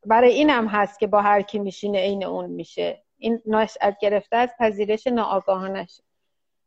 [0.07, 3.03] برای اینم هست که با هر کی میشینه عین اون میشه.
[3.19, 5.87] این نشأت گرفته از پذیرش ناآگاهانه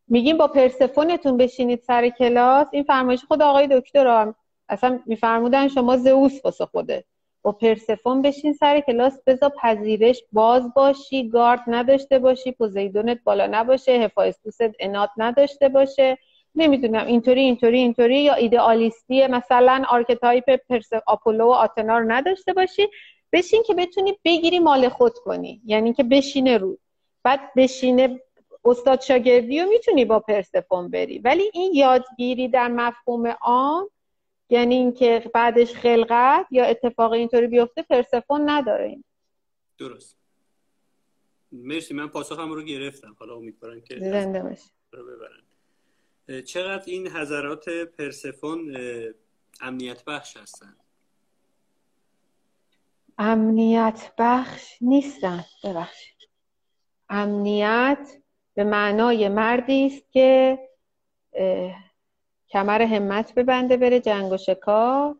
[0.07, 2.67] میگیم با پرسفونتون بشینید سر کلاس.
[2.71, 4.33] این فرمایش خود آقای دکتر
[4.69, 7.03] اصلا میفرمودن شما زئوس واسه خوده.
[7.41, 9.19] با پرسفون بشین سر کلاس.
[9.25, 16.17] بذار پذیرش باز باشی گارد نداشته باشی پوزیدونت بالا نباشه هفایستوست انات نداشته باشه.
[16.55, 22.87] نمی‌دونم اینطوری اینطوری اینطوری یا ایدئالیستی مثلا archetype پرس آپولو و آتنا رو نداشته باشی.
[23.33, 25.61] بشین که بتونی بگیری مال خود کنی.
[25.65, 26.77] یعنی که بشینه رو.
[27.23, 28.21] بعد بشینه
[28.65, 31.19] استاد شاگردی رو می‌تونی با پرسفون بری.
[31.19, 33.89] ولی این یادگیری در مفهوم عام
[34.49, 38.87] یعنی اینکه بعدش خلقت یا اتفاق اینطوری بیفته پرسفون نداره.
[38.87, 39.03] این
[39.77, 40.17] درست.
[41.51, 43.15] مرسی من پاسخم رو گرفتم.
[43.19, 44.69] حالا امیدوارم که زنده باشی.
[44.91, 45.41] رو ببرن
[46.39, 48.77] چقدر این حضرات پرسفون
[49.61, 50.75] امنیت بخش هستن؟
[53.17, 56.17] امنیت بخش نیستن ببخشید.
[57.09, 58.17] امنیت
[58.53, 60.59] به معنای مردی است که
[62.49, 65.15] کمر همت ببنده بره جنگ و شکار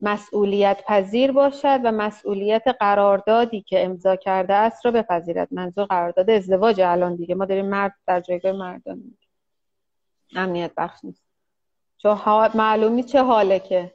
[0.00, 5.48] مسئولیت پذیر باشد و مسئولیت قراردادی که امضا کرده است را بپذیرد.
[5.50, 7.34] منظور قرارداد ازدواج الان دیگه.
[7.34, 9.16] ما داریم مرد در جایگاه مردان
[10.34, 11.24] امنیت بخش نیست.
[11.98, 12.18] چون
[12.54, 13.94] معلومی چه حاله که.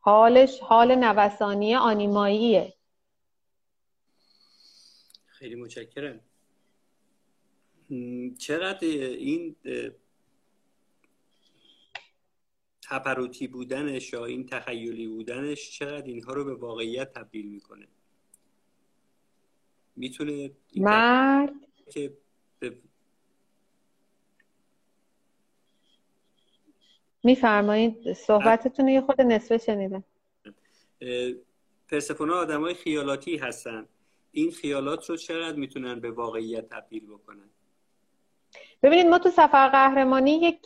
[0.00, 2.74] حالش حال نوسانی آنیماییه.
[5.26, 6.20] خیلی متشکرم.
[8.38, 9.56] چقدر این
[12.82, 17.88] تپروتی بودنش یا این تخیلی بودنش چقدر اینها رو به واقعیت تبدیل می‌کنه؟
[19.96, 21.52] می‌تونه مرد
[21.90, 22.16] که
[27.22, 28.12] میفرمایید.
[28.12, 30.04] صحبتتون یه خود نصفه شنیدم.
[31.90, 33.88] پرسفونا آدم های خیالاتی هستن.
[34.30, 37.50] این خیالات رو چقدر می‌تونن به واقعیت تبدیل بکنن؟
[38.82, 40.60] ببینید ما تو سفر قهرمانی یک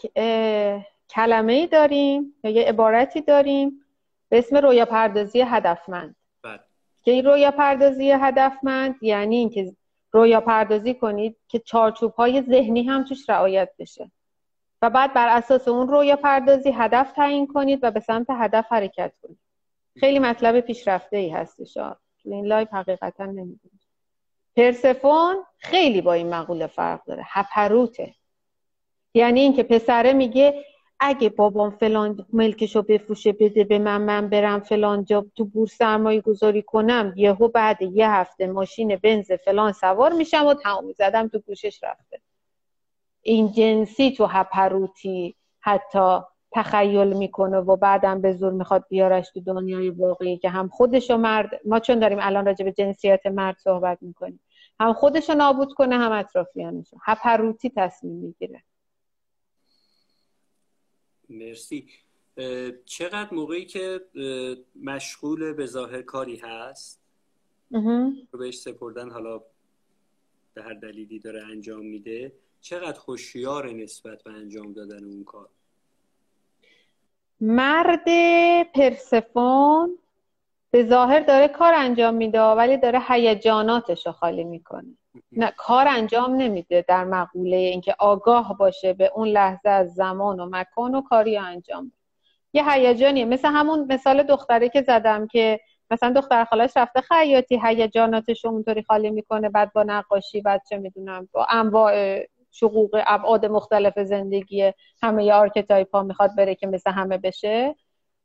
[1.11, 3.85] کلمه ای داریم یا یه عبارتی داریم
[4.29, 6.17] به اسم رویا پردازی هدفمند.
[6.43, 6.61] بله.
[7.05, 9.77] که این رویا پردازی هدفمند یعنی اینکه
[10.13, 14.11] رویا پردازی کنید که چارچوب های ذهنی هم توش رعایت بشه.
[14.83, 19.13] و بعد بر اساس اون رویا پردازی هدف تعیین کنید و به سمت هدف حرکت
[19.23, 19.39] کنید.
[19.97, 21.75] خیلی مطلب پیشرفته ای هستش.
[21.75, 23.81] تو این live حقیقتا نمی‌دونید
[24.57, 27.23] پرسفون خیلی با این مقوله فرق داره.
[27.27, 28.15] هپروته.
[29.15, 30.65] یعنی اینکه پسره میگه
[31.01, 36.21] اگه بابام فلان ملکشو بفروشه بده به من من برم فلان جا تو بورس سرمایه
[36.21, 41.39] گذاری کنم یهو بعد یه هفته ماشین بنز فلان سوار میشم و تمام زدم تو
[41.39, 42.21] گوشش رفته.
[43.27, 46.19] این جنسی تو هپروتی حتی
[46.53, 51.17] تخیل می‌کنه و بعدم به زور می‌خواد بیارش تو دنیای واقعی که هم خودش و
[51.17, 54.41] مرد ما چون داریم الان راجع به جنسیت مرد صحبت می‌کنیم
[54.81, 58.63] هم خودش نابود کنه هم اطرافیانش هپروتی تصمیم می‌گیره.
[61.31, 61.89] مرسی.
[62.85, 64.01] چقدر موقعی که
[64.83, 67.01] مشغول به ظاهر کاری هست؟
[68.31, 69.41] رو بهش سپردن حالا
[70.55, 72.33] به هر دلیلی داره انجام میده.
[72.69, 75.49] چقدر خوشیار نسبت به انجام دادن اون کار؟
[77.41, 78.05] مرد
[78.75, 79.99] پرسفون
[80.71, 84.97] به ظاهر داره کار انجام میده ولی داره هیجاناتش رو خالی می‌کنه.
[85.33, 90.49] نه کار انجام نمیده در مقوله اینکه آگاه باشه به اون لحظه از زمان و
[90.53, 91.97] مکان و کاری انجام بده.
[92.53, 93.25] یه هیجانیه.
[93.25, 98.83] مثل همون مثال دختره که زدم که مثلا دختر خالاش رفته خیاطی هیجاناتش رو اونطوری
[98.83, 102.27] خالی می‌کنه بعد با نقاشی بعد چه می‌دونم با انواع
[102.61, 107.77] شقوق ابعاد مختلف زندگی همه ی archetype ها می‌خواد بره که مثل همه بشه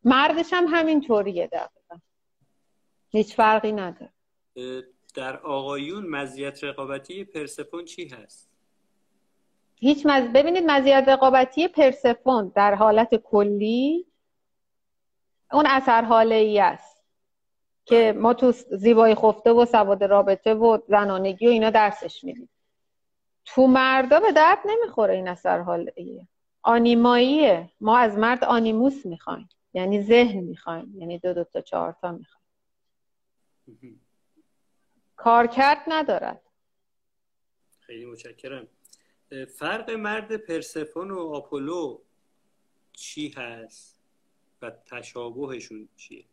[0.04, 2.00] مردش هم همین طوریه دقیقا.
[3.10, 4.12] هیچ فرقی نداره.
[5.16, 8.50] در آقایون مزیت رقابتی پرسفون چی هست؟
[9.76, 10.24] هیچ مز...
[10.24, 14.06] ببینید مزیت رقابتی پرسفون در حالت کلی
[15.52, 17.04] اون اثر هاله ای است
[17.86, 22.50] که ما تو زیبای خفته و سواد رابطه و زنانگی و اینا درسش میدیم.
[23.46, 26.28] تو مردا به درد نمی‌خوره این اثر ایه
[26.62, 27.72] آنیماییه.
[27.82, 29.50] ما از مرد آنیموس می‌خوایم.
[29.74, 31.00] یعنی ذهن می‌خوایم.
[31.00, 32.42] یعنی دو دو تا چهار تا می‌خوایم.
[35.16, 36.42] کارکرد ندارد.
[37.80, 38.68] خیلی متشکرم.
[39.58, 42.02] فرق مرد پرسفون و آپولو
[42.94, 44.02] چی هست
[44.62, 46.26] و تشابهشون چیه؟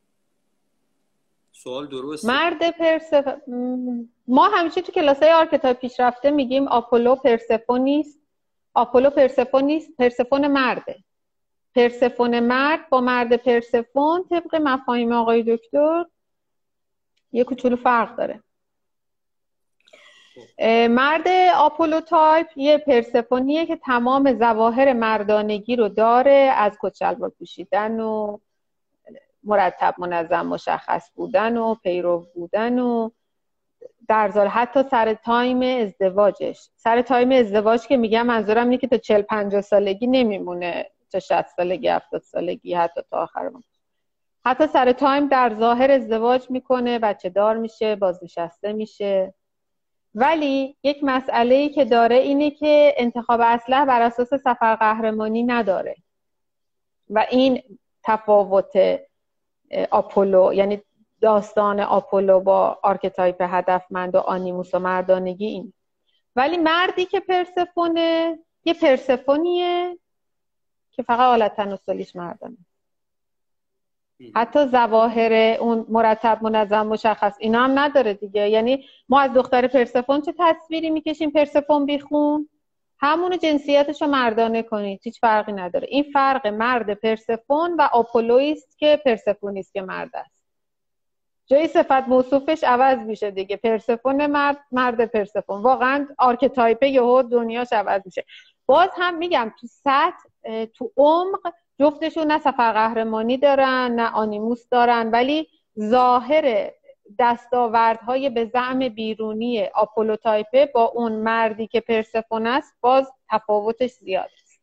[1.62, 8.18] سوال درست مرد پرسفون ما همیشه تو کلاسای archetype پیشرفته میگیم آپولو پرسفون نیست.
[8.74, 10.96] آپولو پرسفون نیست پرسفون مرده.
[11.74, 16.04] پرسفون مرد با مرد پرسفون طبق مفاهیم آقای دکتر
[17.32, 18.42] یه کوچولو فرق داره.
[20.88, 28.00] مرد آپولو تایپ یه پرسفونیه که تمام ظواهر مردانگی رو داره از کت شلوار پوشیدن
[28.00, 28.38] و
[29.48, 33.11] مرتب منظم مشخص بودن و پیرو بودن و
[34.08, 36.68] در ظاهر حتی سر تایم ازدواجش.
[36.76, 41.46] سر تایم ازدواج که میگم منظورم اینه که تا 40 50 سالگی نمیمونه تا 60
[41.46, 43.50] سالگی 70 سالگی حتی تا آخر
[44.44, 49.34] حتی سر تایم در ظاهر ازدواج می‌کنه بچه دار میشه بازنشسته میشه.
[50.14, 55.96] ولی یک مسئله ای که داره اینه که انتخاب اسلحه بر اساس سفر قهرمانی نداره.
[57.11, 57.62] و این
[58.04, 58.72] تفاوت
[59.90, 60.83] آپولو یعنی
[61.20, 65.72] داستان آپولو با archetype هدفمند و animus و مردانگی این.
[66.37, 69.98] ولی مردی که پرسفونه یه پرسفونیه
[70.90, 72.57] که فقط حالت تناسلیش مردانه.
[74.35, 78.48] حتی ظواهر اون مرتب منظم مشخص اینا هم نداره دیگه.
[78.48, 82.48] یعنی ما از دختر پرسفون چه تصویری می‌کشیم؟ پرسفون بیخون.
[83.00, 85.00] همونو جنسیتش رو مردانه کنید.
[85.02, 85.87] هیچ فرقی نداره.
[85.90, 90.38] این فرق مرد پرسفون و آپولویست که پرسفونیست که مرد است.
[91.46, 93.56] جای صفت موصوفش عوض میشه دیگه.
[93.56, 98.24] پرسفون مرد مرد پرسفون واقعا archetype یهو دنیاش عوض میشه.
[98.66, 105.11] باز هم میگم تو سطح تو عمق جفتشون نه سفر قهرمانی دارن نه animus دارن.
[105.11, 105.48] ولی
[105.80, 106.70] ظاهر
[107.18, 114.30] دستاوردهای به زعم بیرونی آپولو تایپه با اون مردی که پرسفون است باز تفاوتش زیاد
[114.42, 114.60] است.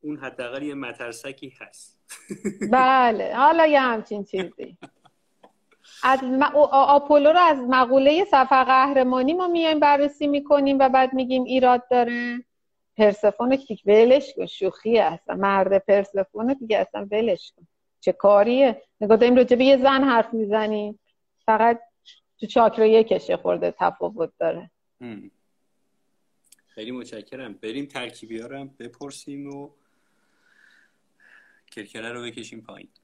[0.00, 2.00] اون حداقل یه مترسکی هست.
[2.72, 4.78] بله حالا یه همچین چیزی.
[6.02, 6.18] از
[6.72, 12.44] آپولو رو از مقوله سفر قهرمانی ما میایم بررسی می‌کنیم و بعد میگیم ایراد داره.
[12.96, 17.66] پرسفون که ولش کن شوخی هستن مرد پرسفون دیگه اصلا ولش کن.
[18.02, 21.00] چه کاریه؟ نگاه داریم راجع به یه زن حرف می‌زنیم.
[21.46, 21.80] فقط
[22.40, 24.70] تو چاکرا یکشه خورده تفاوت داره.
[26.66, 27.52] خیلی متشکرم.
[27.52, 29.70] بریم ترکیبی ها بپرسیم و
[31.70, 32.88] کرکره رو بکشیم پایین.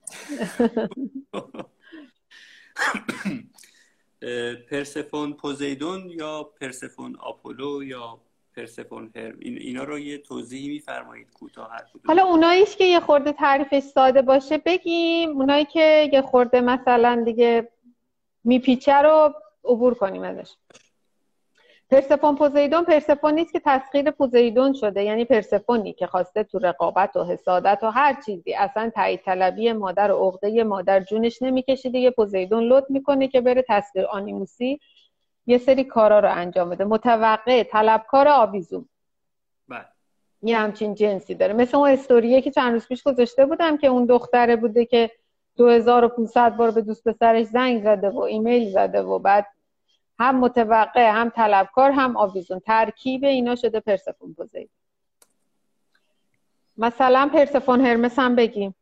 [4.71, 8.21] پرسفون پوزیدون یا پرسفون آپولو یا
[8.59, 13.83] پرسفون هرم اینا رو یه توضیحی میفرمایید کوتاه هر حالا اوناییش که یه خورده تعریفش
[13.83, 17.68] ساده باشه بگیم اونایی که یه خورده مثلا دیگه
[18.44, 20.51] میپیچه رو عبور کنیم ازش.
[21.90, 27.25] پرسفون پوزیدون پرسفون نیست که تسخیر پوزیدون شده یعنی پرسفونی که خواسته تو رقابت و
[27.25, 28.55] حسادت و هر چیزی.
[28.55, 33.64] اصلا تایید طلبی مادر و عقده مادر جونش نمی‌کشه دیگه پوزیدون لط می‌کنه که بره
[33.68, 34.81] تسخیر آنیموسی
[35.49, 36.85] یه سری کارا رو انجام بده.
[36.85, 38.89] متوقع طلبکار آویزون.
[39.69, 39.85] بله.
[40.43, 41.53] یه همچین جنسی داره.
[41.53, 45.11] مثل اون استوریه که چند روز پیش گذاشته بودم که اون دختره بوده که
[45.57, 49.47] 2500 بار به دوست پسرش زنگ زده و ایمیل زده و بعد
[50.19, 52.61] هم متوقع هم طلبکار هم آویزون.
[52.61, 54.69] ترکیب اینا شده پرسفون پوزیدون
[56.77, 58.75] مثلا پرسفون هرمس هم بگیم.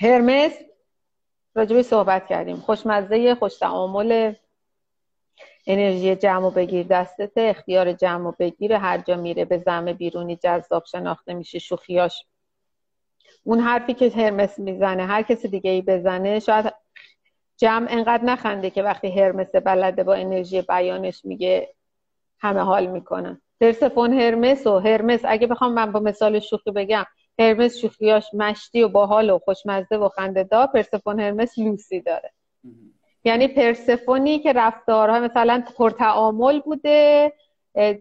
[0.00, 0.52] هرمس
[1.54, 2.56] راجبی صحبت کردیم.
[2.56, 4.34] خوشمزه خوش تعامل.
[5.70, 10.84] انرژی جمع بگیر دستت اختیار جمع و بگیر هر جا میره به زم بیرونی جذاب
[10.84, 12.24] شناخته میشه شوخیاش.
[13.44, 16.74] اون حرفی که هرمس می‌زنه هر کسی دیگه ای بزنه شاید
[17.56, 21.74] جمع انقدر نخنده که وقتی هرمس بلده با انرژی بیانش میگه
[22.38, 23.40] همه حال می‌کنن.
[23.60, 27.04] پرسفون هرمس و هرمس اگه بخوام من با مثال شوخی بگم
[27.38, 32.32] هرمس شوخیاش مشتی و باحال و خوشمزه و خنده پرسفون هرمس لوسی داره.
[33.28, 37.32] یعنی پرسفونی که رفتارها مثلا پرتعامل بوده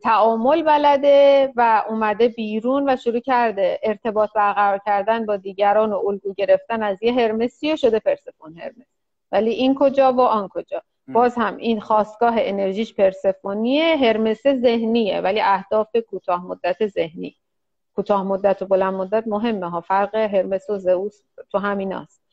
[0.03, 6.33] تعامل بلده و اومده بیرون و شروع کرده ارتباط برقرار کردن با دیگران و الگو
[6.33, 8.87] گرفتن از یه هرمسی و شده پرسفون هرمس؟
[9.31, 15.41] ولی این کجا و آن کجا؟ باز هم این خواستگاه انرژیش پرسفونیه هرمس ذهنیه ولی
[15.41, 17.35] اهداف کوتاه مدت ذهنی.
[17.95, 22.23] کوتاه مدت و بلند مدت مهمه ها فرق هرمس و زئوس تو همیناست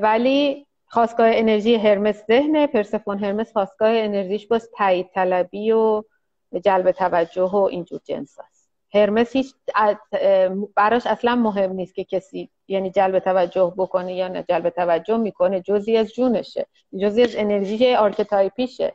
[0.00, 6.02] ولی خواستگاه انرژی هرمس ذهنه پرسفون هرمس خواستگاه انرژیش باز تایید طلبی و
[6.64, 8.70] جلب توجه و اینجور جنس است.
[8.94, 9.54] هرمس هیچ
[10.76, 14.44] براش اصلا مهم نیست که کسی یعنی جلب توجه بکنه یا نه.
[14.48, 16.66] جلب توجه می‌کنه جزی از جونشه
[17.00, 18.92] جزی از انرژی archetype یشه.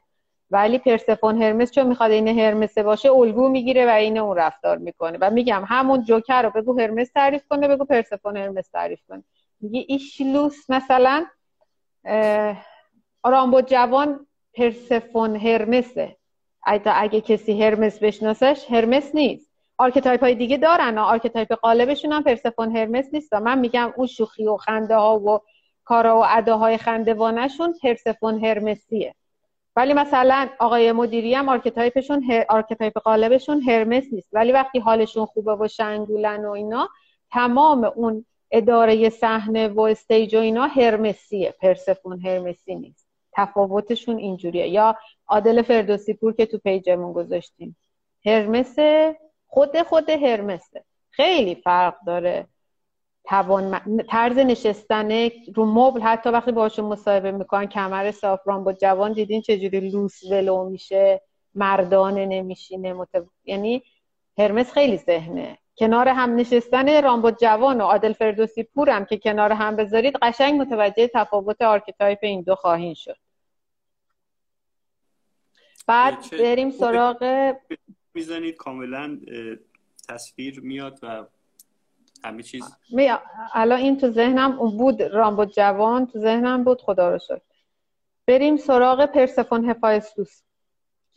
[0.51, 5.17] ولی پرسفون هرمس چون می‌خواد این هرمسه باشه الگو می‌گیره و این اون رفتار می‌کنه.
[5.21, 9.23] و میگم همون جوکر رو بگو هرمس تعریف کنه بگو پرسفون هرمس تعریف کنه.
[9.62, 11.25] میگه ایشلوس مثلا
[13.25, 16.15] رامبد جوان پرسفون هرمسه.
[16.85, 19.51] اگه کسی هرمس بشناسش هرمس نیست.
[19.77, 23.33] archetype های دیگه دارن archetype غالبشون هم پرسفون هرمس نیست.
[23.33, 25.39] من میگم اون شوخی و خنده ها و
[25.83, 29.15] کارا و اداهای خندوانشون پرسفون هرمسیه.
[29.75, 32.45] ولی مثلا آقای مدیری هم archetype شون هر...
[32.49, 34.29] archetype غالبشون هرمس نیست.
[34.33, 36.89] ولی وقتی حالشون خوبه و شنگولن و اینا
[37.31, 41.55] تمام اون اداره صحنه و stage و اینا هرمسیه.
[41.62, 43.08] پرسفون هرمسی نیست.
[43.34, 44.67] تفاوتشون اینجوریه.
[44.67, 47.77] یا عادل فردوسی پور که تو page مون گذاشتیم.
[48.25, 48.75] هرمس
[49.47, 50.84] خود خود هرمسه.
[51.10, 52.47] خیلی فرق داره.
[53.23, 56.01] توان طرز نشستن رو مبل.
[56.01, 61.21] حتی وقتی باشون مصاحبه می‌کنن کمر سافران با جوان دیدین چجوری لوس ولو میشه؟
[61.55, 62.93] مردانه نمیشینه.
[62.93, 63.25] متو...
[63.45, 63.84] یعنی
[64.38, 65.58] هرمس خیلی ذهنه.
[65.77, 71.11] کنار هم نشستن رامبو جوان و عادل فردوسی پورم که کنار هم بذارید قشنگ متوجه
[71.13, 73.17] تفاوت آرکتایپ این دو خواهین شد.
[75.88, 77.53] بعد بریم سراغ
[78.13, 79.19] می‌زنید کاملا
[80.09, 81.26] تصویر میاد و
[82.23, 82.63] همه چیز
[83.53, 87.41] الان این تو ذهنم بود رامبد جوان تو ذهنم بود خدا رو شکر
[88.28, 90.41] بریم سراغ پرسفون هفایستوس.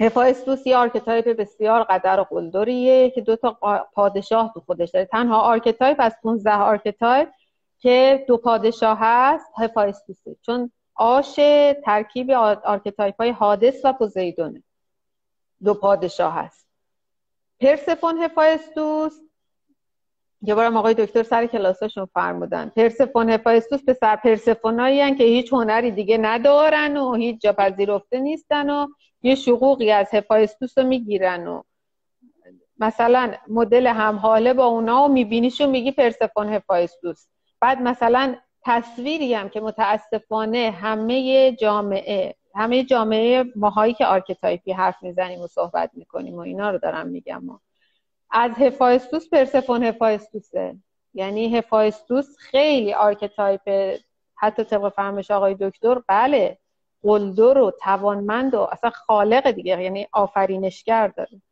[0.01, 3.59] هفایستوس یه archetype بسیار قدر و قلدریه که دو تا
[3.95, 5.07] پادشاه تو خودش داره.
[5.07, 7.29] تنها archetype از 15 archetype
[7.79, 11.35] که دو پادشاه هست هفایستوسه چون آش
[11.85, 14.63] ترکیب archetype های هادس و پوزیدونه.
[15.65, 16.67] دو پادشاه هست.
[17.61, 19.13] پرسفون هفایستوس
[20.43, 22.73] یه بارم آقای دکتر سر کلاساشون فرمودن.
[22.77, 28.71] پرسفون هفایستوس به سر پرسفونایی که هیچ هنری دیگه ندارن و هیچ جا پذیرفته نیستن
[28.71, 28.87] و
[29.23, 31.63] یه شقوقی از هفایستوس رو می‌گیرن و
[32.79, 37.27] مثلا مدل همحاله با اونا و میبینیش و میگی پرسفون هفایستوس.
[37.61, 45.03] بعد مثلا تصویری هم که متاسفانه همه جامعه همه جامعه ماهایی که archetype ی حرف
[45.03, 47.61] می‌زنیم و صحبت می‌کنیم و اینا رو دارم میگم ما
[48.31, 50.77] از هفایستوس پرسفون هفایستوسه
[51.15, 53.97] یعنی هفایستوس خیلی archetype
[54.35, 56.59] حتی طبق فهمش آقای دکتر بله
[57.03, 61.43] قلدر و توانمند و اصلا خالق دیگه یعنی آفرینشگر داره.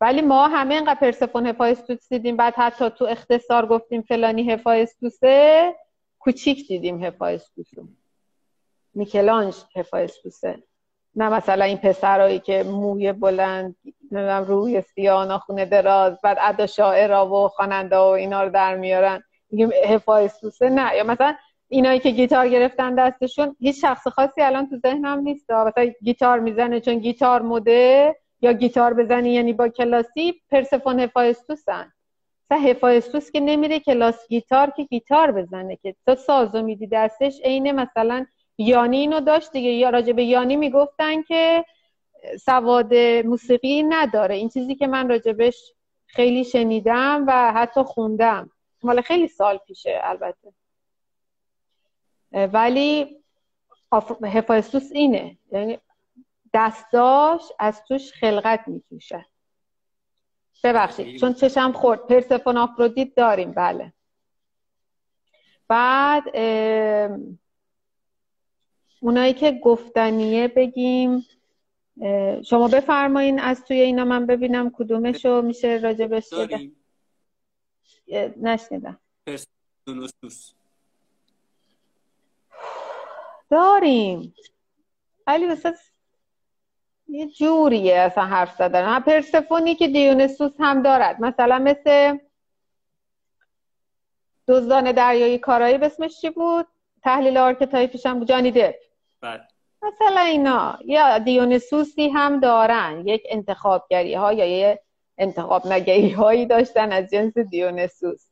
[0.00, 5.74] ولی ما همه اینقدر پرسفون هفایستوس دیدیم بعد حتی تو اختصار گفتیم فلانی هفایستوسه
[6.18, 7.88] کوچیک دیدیم هفایستوسو
[8.94, 10.62] میکل‌آنژ هفایستوسه
[11.16, 13.76] نه مثلا این پسرایی که موی بلند
[14.12, 19.22] نمی‌دونم روی سیاه ناخونه دراز بعد ادا شاعرا و خواننده و اینا رو در میارن.
[19.50, 20.96] میگیم هفایستوسه نه.
[20.96, 21.34] یا مثلا
[21.68, 25.50] اینایی که گیتار گرفتن دستشون هیچ شخص خاصی الان تو ذهنم نیست.
[25.50, 31.92] مثلا گیتار می‌زنه چون گیتار مده یا گیتار بزنی یعنی با کلاسی پرسفون هفایستوسن
[32.50, 37.72] مثلا هفایستوس که نمیره کلاس گیتار که گیتار بزنه که تو سازو میدی دستش عین
[37.72, 38.26] مثلا
[38.62, 39.70] یانی اینو داشت دیگه.
[39.70, 41.64] یا راجع به یانی می‌گفتن که
[42.40, 42.94] سواد
[43.24, 44.34] موسیقی نداره.
[44.34, 45.72] این چیزی که من راجبش
[46.06, 48.50] خیلی شنیدم و حتی خوندم.
[48.82, 50.52] مال خیلی سال پیشه البته.
[52.32, 53.22] ولی
[54.24, 55.38] هفایستوس اینه.
[55.52, 55.78] یعنی
[56.54, 59.26] دستاش از توش خلقت می‌کشه.
[60.64, 61.20] ببخشید.
[61.20, 62.06] چون چشم خورد.
[62.06, 63.52] پرسفون آفرودیت داریم.
[63.52, 63.92] بله.
[65.68, 66.22] بعد
[69.02, 71.26] اونایی که گفتنیه بگیم
[72.44, 76.76] شما بفرمایین از توی اینا من ببینم کدومشو میشه راجبش داریم.
[78.36, 79.00] نشنیدم.
[79.26, 80.52] پرسونوسوس
[83.50, 84.34] داریم.
[85.26, 85.74] ولی مثلا
[87.08, 89.00] یه جوریه اصلا حرف زدن.
[89.00, 91.20] پرسفونی که دیونسوس هم دارد.
[91.20, 92.18] مثلا مثل
[94.48, 96.66] دزدان دریایی کارائیب اسمش چی بود؟
[97.02, 98.28] تحلیل archetype ش هم بود.
[98.28, 98.74] جانی دپ
[99.22, 99.40] بله.
[99.82, 103.02] مثلا اینا یا دیونسوسی هم دارن.
[103.06, 104.82] یک انتخابگری ها یا یه
[105.18, 108.26] انتخاب نگری هایی داشتن از جنس دیونسوس.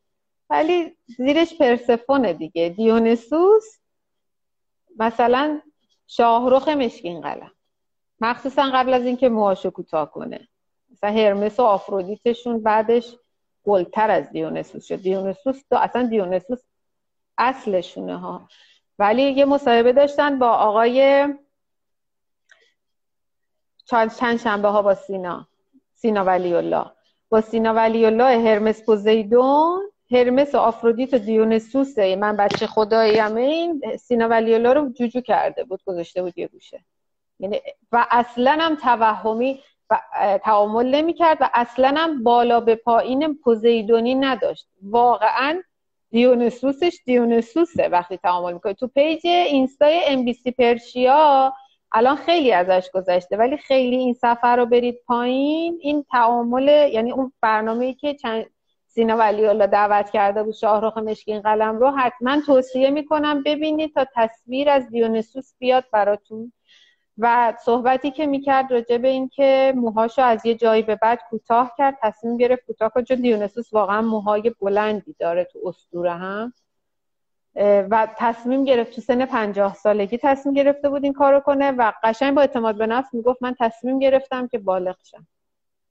[0.50, 2.68] ولی زیرش پرسفونه دیگه.
[2.68, 3.78] دیونسوس
[4.98, 5.60] مثلا
[6.06, 7.52] شاهرخ مشکین قلم.
[8.20, 10.48] مخصوصا قبل از اینکه موهاشو کوتاه کنه.
[10.92, 13.16] مثلا هرمس و آفرودیتشون بعدش
[13.64, 14.96] گلتر از دیونسوس شد.
[14.96, 16.60] دیونسوس تو اصلا دیونسوس
[17.38, 18.48] اصلشونه ها.
[19.00, 21.28] ولی یه مصاحبه داشتن با آقای
[23.84, 25.46] چند چند شنبه ها با سینا
[25.94, 26.84] سینا ولی الله
[27.28, 32.16] با سینا ولی الله هرمس پوزیدون هرمس و آفرودیت و دیونسوسه.
[32.16, 36.84] من بچه خداییم این سینا ولی الله رو جوجو کرده بود گذاشته بود یه گوشه.
[37.38, 37.60] یعنی
[37.92, 40.00] و اصلا هم توهمی و
[40.44, 44.68] تعامل نمی کرد و اصلا هم بالا به پایین پوزیدونی نداشت.
[44.82, 45.62] واقعا
[46.10, 48.74] دیونسوسش دیونسوسه وقتی تعامل می‌کنه.
[48.74, 51.52] تو page اینستای ام بی سی پرشیا
[51.92, 55.78] الان خیلی ازش گذشته ولی خیلی این سفر رو برید پایین.
[55.80, 58.46] این تعامل یعنی اون برنامه‌ای که جناب
[58.86, 64.06] سینا ولی الله دعوت کرده بود شاهرخ مشکین قلم رو حتما توصیه می‌کنم ببینید تا
[64.14, 66.52] تصویر از دیونسوس بیاد براتون.
[67.20, 71.74] و صحبتی که می‌کرد راجع به این که موهاشو از یه جایی به بعد کوتاه
[71.78, 76.52] کرد تصمیم گرفت کوتاه کنه چون دیونسوس واقعا موهای بلندی داره تو اسطوره هم.
[77.90, 82.34] و تصمیم گرفت تو سن پنجاه سالگی تصمیم گرفته بود این کارو کنه و قشنگ
[82.34, 85.26] با اعتماد به نفس می‌گفت من تصمیم گرفتم که بالغ شم.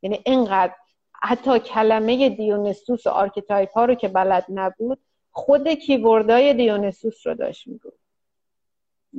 [0.01, 0.73] یعنی اینقدر
[1.21, 4.99] حتی کلمه دیونسوس و archetype ها رو که بلد نبود
[5.31, 7.98] خود keyword های دیونسوس رو داشت می‌گفت.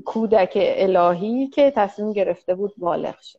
[0.05, 3.39] کودک الهی که تصمیم گرفته بود بالغ شه.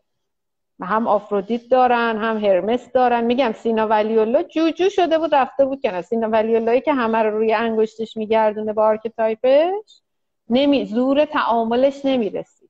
[0.81, 3.23] هم آفرودیت دارن هم هرمس دارن.
[3.23, 7.17] میگم سینا ولی الله جوجو شده بود رفته بود کنه سینا ولی اللهی که همه
[7.17, 10.01] رو روی انگشتش میگردونه با archetype ش
[10.49, 12.69] نمی زور تعاملش نمی‌رسید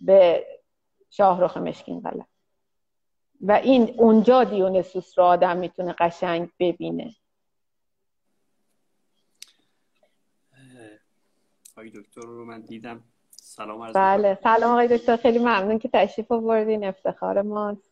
[0.00, 0.46] به
[1.10, 2.26] شاهرخ مشکین قلم
[3.40, 7.14] و این اونجا دیونسوس رو آدم می‌تونه قشنگ ببینه.
[11.80, 13.04] آقای دکتر رو من دیدم.
[13.30, 15.16] سلام عرض بله سلام آقای دکتر.
[15.16, 16.84] خیلی ممنون که تشریف آوردین.
[16.84, 17.90] افتخار ماست.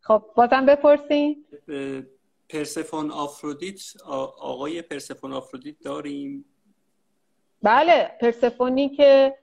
[0.00, 1.44] خب بازم بپرسین.
[2.48, 3.80] پرسفون آفرودیت
[4.40, 6.44] آقای پرسفون آفرودیت داریم؟
[7.62, 9.38] بله پرسفونی که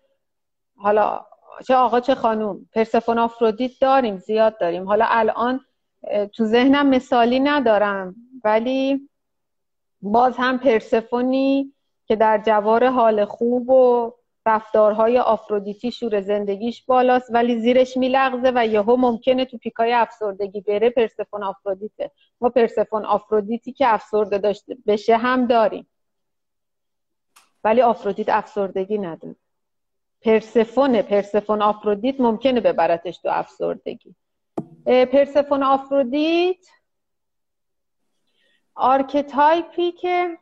[0.76, 1.26] حالا
[1.68, 4.86] چه آقا چه خانوم پرسفون آفرودیت داریم زیاد داریم.
[4.86, 5.65] حالا الان
[6.34, 9.09] تو ذهنم مثالی ندارم ولی
[10.01, 11.74] باز هم پرسفونی
[12.08, 14.14] که در جوار حال خوب و
[14.45, 20.89] رفتارهای آفرودیتی شور زندگیش بالاست ولی زیرش میلغزه و یهو ممکنه تو پیکای افسردگی بره
[20.89, 22.12] پرسفون آفرودیته.
[22.41, 25.88] ما پرسفون آفرودیتی که افسرده داشته بشه هم داریم.
[27.64, 29.36] ولی آفرودیت افسردگی نداره.
[30.22, 34.16] پرسفون پرسفون آفرودیت ممکنه ببرتش تو افسردگی.
[34.86, 36.66] پرسفون آفرودیت
[38.75, 40.38] archetype ی که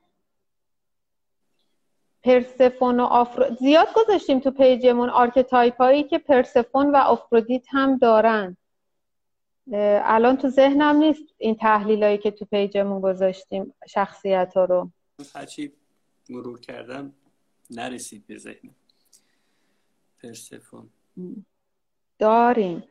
[2.26, 3.55] پرسفون و آفرو...
[3.55, 8.57] زیاد گذاشتیم تو page مون archetype هایی که پرسفون و آفرودیت هم دارن.
[10.03, 14.89] الان تو ذهنم نیست این تحلیل هایی که تو page مون گذاشتیم شخصیت ها رو.
[15.36, 15.73] هرچی
[16.30, 17.13] مرور کردم
[17.69, 18.76] نرسید به ذهنم.
[20.23, 20.89] پرسفون.
[22.19, 22.84] داریم.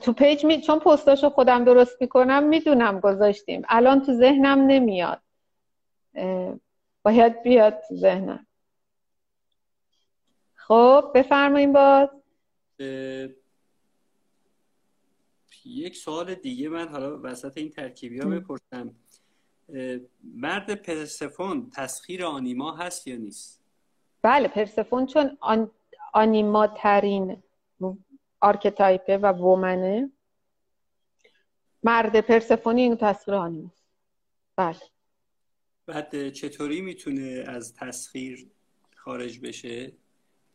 [0.00, 0.60] تو پیج می...
[0.60, 3.62] چون پستاشو خودم درست می‌کنم می‌دونم گذاشتیم.
[3.68, 5.20] الان تو ذهنم نمیاد.
[7.02, 8.46] باید بیاد تو ذهنم.
[10.70, 12.08] خب بفرماییم باز.
[15.64, 18.94] یک سوال دیگه من حالا وسط این ترکیبی ها بپرسم.
[20.34, 23.62] مرد پرسفون تسخیر آنیما هست یا نیست؟
[24.22, 25.70] بله پرسفون چون آن...
[26.12, 27.42] آنیما ترین
[28.40, 30.10] آرکتایپه و وومنه.
[31.82, 33.70] مرد پرسفونی این تسخیر آنیما
[34.56, 34.80] بله.
[35.86, 38.50] بعد چطوری می‌تونه از تسخیر
[38.96, 39.92] خارج بشه؟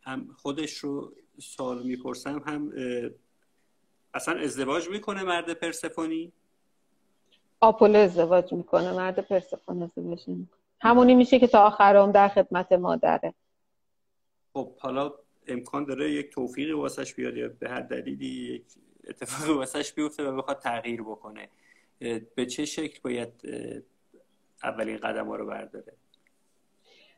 [0.05, 2.71] هم خودش رو سوال می‌پرسم هم
[4.13, 6.31] اصلا ازدواج می‌کنه مرد پرسفونی
[7.59, 13.33] آپولو ازدواج می‌کنه مرد پرسفون ازدواج می‌کنه همونی میشه که تا آخرام در خدمت مادره.
[14.53, 15.13] خب حالا
[15.47, 18.63] امکان داره یک توفیقی واسش بیاد یا به هر دلیلی یک
[19.07, 21.49] اتفاقی واسش بیفته و بخواد تغییر بکنه.
[22.35, 23.29] به چه شکل باید
[24.63, 25.93] اولین قدم ها رو برداره؟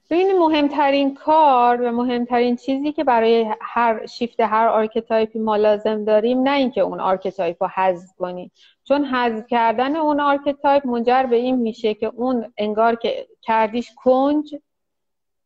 [0.10, 6.06] ببینید مهمترین کار و مهمترین چیزی که برای هر شیفت هر archetype ی ما لازم
[6.06, 8.52] داریم نه اینکه اون archetype رو حذف کنیم.
[8.84, 14.56] چون حذف کردن اون archetype منجر به این میشه که اون انگار که کردیش کنج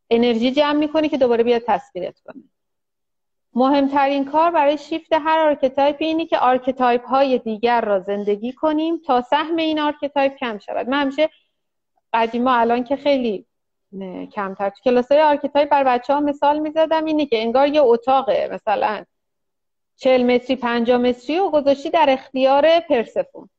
[0.10, 2.44] انرژی جمع می‌کنه که دوباره بیاد تسخیرت کنه.
[3.54, 9.22] مهمترین کار برای شیفت هر archetype اینه که archetype های دیگر را زندگی کنیم تا
[9.22, 10.90] سهم این archetype کم شود.
[10.90, 11.30] من همیشه
[12.14, 13.46] قدیما الان که خیلی
[14.36, 14.70] کمتر.
[14.70, 19.04] تو کلاس های archetype بر بچه ها مثال می‌زدم اینه که انگار یه اتاقه مثلا
[19.96, 23.50] چل متری پنجا متری و گذاشتی در اختیار پرسفون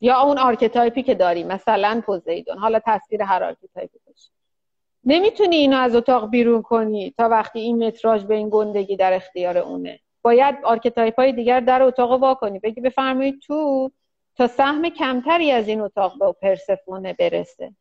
[0.00, 2.58] یا اون archetype ی که داری مثلا پوزیدون.
[2.58, 4.30] حالا تسخیر هر archetype ی باشه.
[5.04, 9.58] نمی‌تونی اینو از اتاق بیرون کنی تا وقتی این متراژ به این گندگی در اختیار
[9.58, 10.00] اونه.
[10.22, 12.58] باید archetype های دیگر در اتاق وا کنی.
[12.58, 13.90] بگی بفرمایید تو
[14.36, 17.72] تا سهم کمتری از این اتاق به پرسفونه برسه.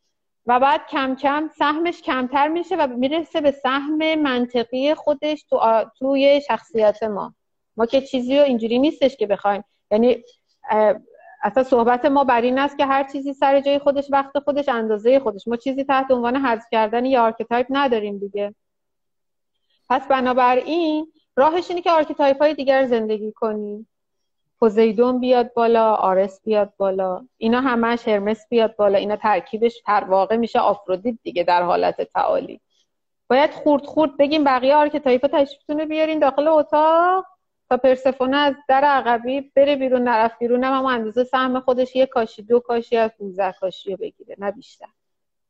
[0.45, 5.59] و بعد کم کم سهمش کمتر میشه و می‌رسه به سهم منطقی خودش تو
[5.99, 7.33] توی شخصیت ما.
[7.77, 9.63] ما که چیزی رو اینجوری نیستش که بخوایم.
[9.91, 10.23] یعنی
[11.43, 15.19] اصلا صحبت ما بر این است که هر چیزی سر جای خودش وقت خودش اندازه
[15.19, 15.47] خودش.
[15.47, 18.55] ما چیزی تحت عنوان حذف کردن یا archetype نداریم دیگه.
[19.89, 23.87] پس بنابراین راهش اینه که archetype های دیگر زندگی کنیم.
[24.59, 30.35] پوزیدون بیاد بالا آرس بیاد بالا اینا همش هرمس بیاد بالا اینا ترکیبش در واقع
[30.35, 32.61] میشه آفرودیت دیگه در حالت تعالی.
[33.27, 37.25] باید خورد خورد بگیم بقیه archetype تشریفتون بیارین داخل اتاق
[37.69, 40.63] تا پرسفونه از در عقبی بره بیرون نرفت بیرون.
[40.63, 44.87] اما اندازه سهم خودش یه کاشی دو کاشی از 15 کاشی رو بگیره نه بیشتر.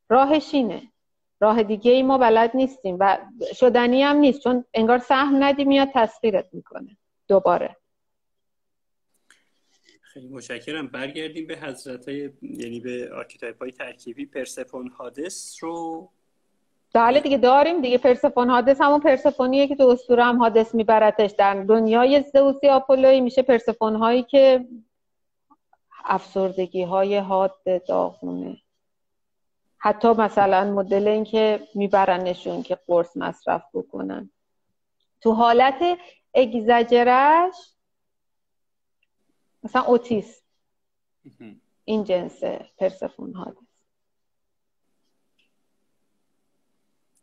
[0.10, 0.82] راهش اینه.
[1.40, 3.18] راه دیگه ای ما بلد نیستیم و
[3.54, 6.98] شدنی هم نیست چون انگار سهم ندی میاد تسخیرت می‌کنه
[7.28, 7.76] دوباره.
[10.16, 10.88] خیلی متشکرم.
[10.88, 14.26] برگردیم به حضرت های یعنی به archetype های ترکیبی.
[14.26, 16.10] پرسفون هادس رو
[16.94, 17.98] بله دیگه داریم دیگه.
[17.98, 21.32] پرسفون هادس همون پرسفونیه که تو اسطوره هم هادس میبرتش.
[21.32, 24.68] در دنیای زئوسی آپولوی میشه پرسفون هایی که
[26.06, 27.56] افسردگی های حاد
[27.88, 28.58] داغونه.
[29.78, 34.30] حتی مثلا مدل این که میبرنشون که قرص مصرف بکنن.
[35.22, 35.98] تو حالت
[36.34, 37.75] اگزجرش
[39.66, 40.42] مثلا اوتیس
[41.86, 42.44] این جنس
[42.78, 43.56] پرسفون ها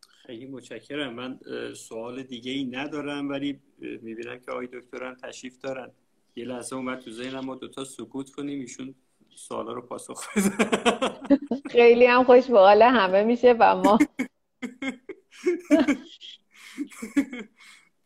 [0.09, 1.15] خیلی متشکرم.
[1.15, 1.41] من
[1.75, 5.93] سوال دیگه ای ندارم ولی می‌بینم که آقای دکترم تشریف دارن.
[6.37, 8.95] یه لحظه اومد تو ذهنم ما دوتا سکوت کنیم ایشون
[9.35, 10.25] سوالا رو پاسخ
[11.73, 13.99] خیلی هم خوش به همه میشه و ما.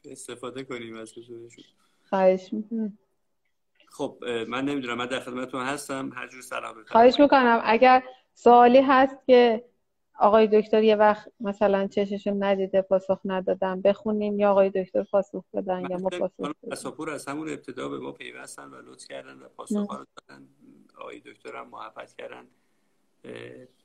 [0.05, 1.65] استفاده کنیم از حضورشون.
[2.09, 2.99] خواهش می‌کنم.
[3.97, 6.13] خب من نمی‌دونم من در خدمتتون هستم.
[6.15, 7.61] هر جور سلام خواهش می‌کنم.
[7.65, 8.03] اگر
[8.35, 9.65] سوالی هست که
[10.19, 15.81] آقای دکتر یه وقت مثلا چششون ندیده پاسخ ندادن بخونیم یا آقای دکتر پاسخ بدن
[15.91, 19.91] یا ما پاسخ بدن از همون ابتدا به ما پیوستن و لطف کردن و پاسخ
[19.91, 20.49] رو دادن.
[20.99, 22.47] آقای دکتر هم محبت کردن.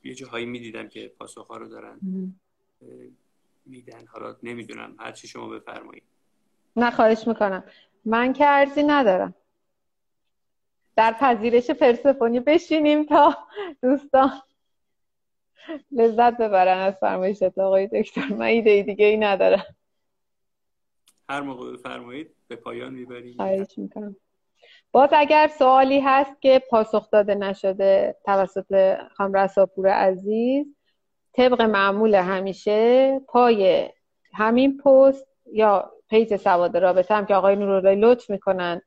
[0.04, 2.00] یه جاهایی می‌دیدم که پاسخ ها رو دارن.
[3.66, 4.06] میدن.
[4.06, 4.96] حالا نمی‌دونم.
[4.98, 6.02] هر چی شما بفرمایید.
[6.76, 7.64] نه خواهش می‌کنم.
[8.04, 9.34] من که ارزی ندارم.
[10.96, 13.36] در پذیرش پرسفونی بشینیم تا
[13.82, 14.30] دوستان
[15.90, 18.26] لذت ببرن از فرمایشت آقای دکتر.
[18.26, 19.64] من ایده دیگه ای ندارم.
[21.28, 23.36] هر موقع بفرمایید به پایان می‌بریم.
[23.36, 24.16] خواهش می‌کنم.
[24.92, 30.66] باز اگر سوالی هست که پاسخ داده نشده توسط خانم رساپور عزیز
[31.32, 33.90] طبق معمول همیشه پای
[34.32, 38.82] همین پست یا page سواد رابطه هم که آقای نورالله لطف می‌کنن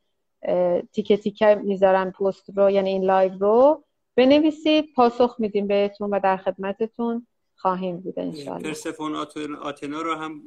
[0.93, 3.83] تیکه تیکه می‌ذارن پست رو یعنی این live رو.
[4.15, 8.67] بنویسید پاسخ میدیم بهتون و در خدمتتون خواهیم بود انشاءالله.
[8.67, 9.15] پرسفون
[9.61, 10.41] آتنا رو هم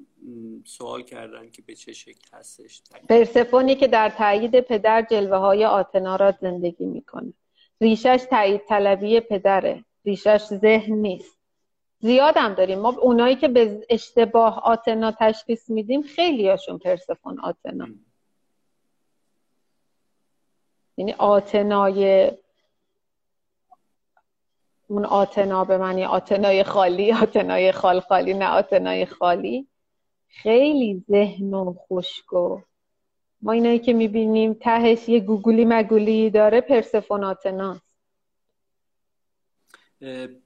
[0.64, 2.82] سوال کردن که به چه شکل هستش.
[3.08, 7.32] پرسفونی که در تایید پدر جلوه های آتنا را زندگی می‌کنه.
[7.80, 9.84] ریشش تایید طلبی پدره.
[10.04, 11.38] ریشش ذهن نیست.
[12.00, 12.78] زیاد هم داریم.
[12.78, 17.88] ما اونایی که به اشتباه آتنا تشخیص میدیم خیلی هاشون پرسفون آتنا.
[20.98, 22.32] یعنی آتنای
[24.88, 29.66] اون آتنا به معنی آتنای خالی آتنای خال خالی نه آتنای خالی.
[30.28, 32.60] خیلی ذهن و خشک و
[33.42, 37.98] ما اینایی که می‌بینیم تهش یه گوگولی مگولی داره پرسفون آتناست.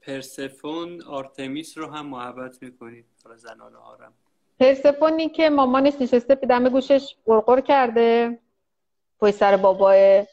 [0.01, 4.13] پرسفون آرتمیس رو هم محبت می‌کنید زنانه هارم
[4.59, 8.39] پرسفونی که مامانش نشسته دم گوشش قرقر کرده.
[9.19, 10.25] پای سر بابای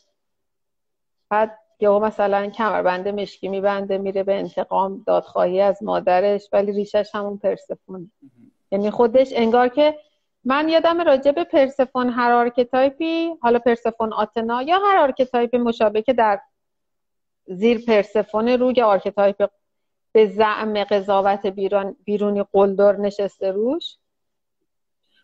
[1.30, 7.38] بعد یا مثلا کمربند مشکی میبنده میره به انتقام دادخواهی از مادرش ولی ریشش همون
[7.38, 8.10] پرسفون
[8.70, 9.98] یعنی خودش انگار که
[10.44, 16.02] من یادم راجع به پرسفون هر archetype ی حالا پرسفون آتنا یا هر archetype مشابه
[16.02, 16.40] که در
[17.46, 19.50] زیر پرسفون روی archetype
[20.12, 23.96] به زعم قضاوت بیرون بیرونی قلدر نشسته روش.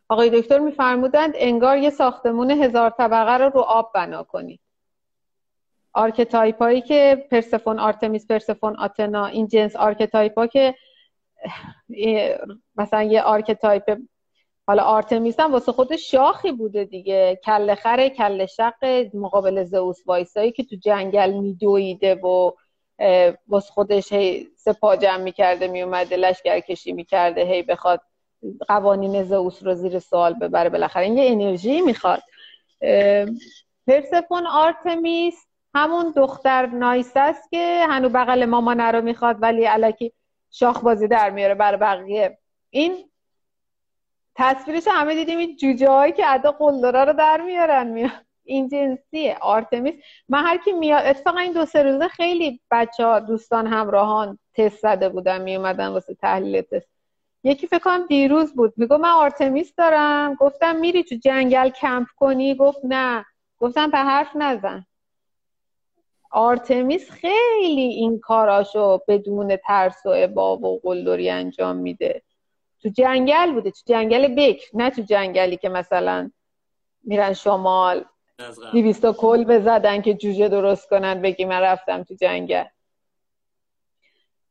[0.08, 4.60] آقای دکتر میفرمودند انگار یه ساختمون هزار طبقه رو رو آب بنا کنید
[5.96, 10.74] archetype هایی که پرسفون آرتمیس پرسفون آتنا این جنس archetype ها که
[12.76, 13.98] مثلا یه archetype
[14.66, 17.40] حالا آرتمیس هم واسه خود شاخی بوده دیگه.
[17.44, 18.84] کله خره کله شق
[19.14, 22.50] مقابل زئوس وایسایی که تو جنگل میدویده و
[23.48, 28.00] واسه خودش هی سپاه جمع می‌کرده میومده لشگر کشی می‌کرده هی بخواد
[28.68, 30.70] قوانین زئوس رو زیر سوال ببره.
[30.70, 32.22] بالاخره این یه انرژی می‌خواد.
[33.86, 40.12] پرسفون آرتمیس همون دختر nice است که هنو بغل مامانه رو می‌خواد ولی الکی
[40.50, 42.38] شاخ بازی در میاره برا بقیه.
[42.70, 43.10] این
[44.34, 47.86] تصویرش همه دیدیم این جوجه هایی که ادا قلدرا رو در میارن.
[47.86, 48.26] میاد.
[48.44, 49.94] این جنسیه آرتمیس.
[50.28, 54.78] من هر کی میاد اتفاقا این دو سه روزه خیلی بچه ها دوستان همراهان تست
[54.78, 56.88] زده بودن میومدن واسه تحلیل تست.
[57.44, 58.72] یکی فکر کنم دیروز بود.
[58.76, 60.34] میگه من آرتمیس دارم.
[60.34, 63.24] گفتم میری تو جنگل کمپ کنی؟ گفت نه.
[63.58, 64.86] گفتم به حرف نزن.
[66.30, 72.22] آرتمیس خیلی این کاراشو بدون ترس و عباب و قلدری انجام میده.
[72.82, 76.30] تو جنگل بوده تو جنگل بکر نه تو جنگلی که مثلا
[77.02, 78.04] میرن شمال
[78.72, 82.64] دیویستا کل بزدن که جوجه درست کنن بگی من رفتم تو جنگل.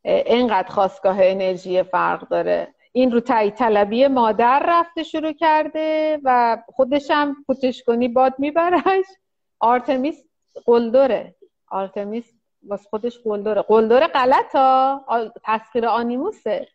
[0.03, 2.67] اینقدر خواستگاه انرژی فرق داره.
[2.91, 9.05] این رو تایی طلبی مادر رفته شروع کرده و خودش هم پوتش کنی باد میبرش.
[9.59, 10.26] آرتمیس
[10.65, 11.36] قلدره.
[11.76, 12.34] آرتمیس
[12.67, 15.05] واسه خودش قلدره قلدر غلط ها.
[15.43, 16.67] تسخیر آنیموسه.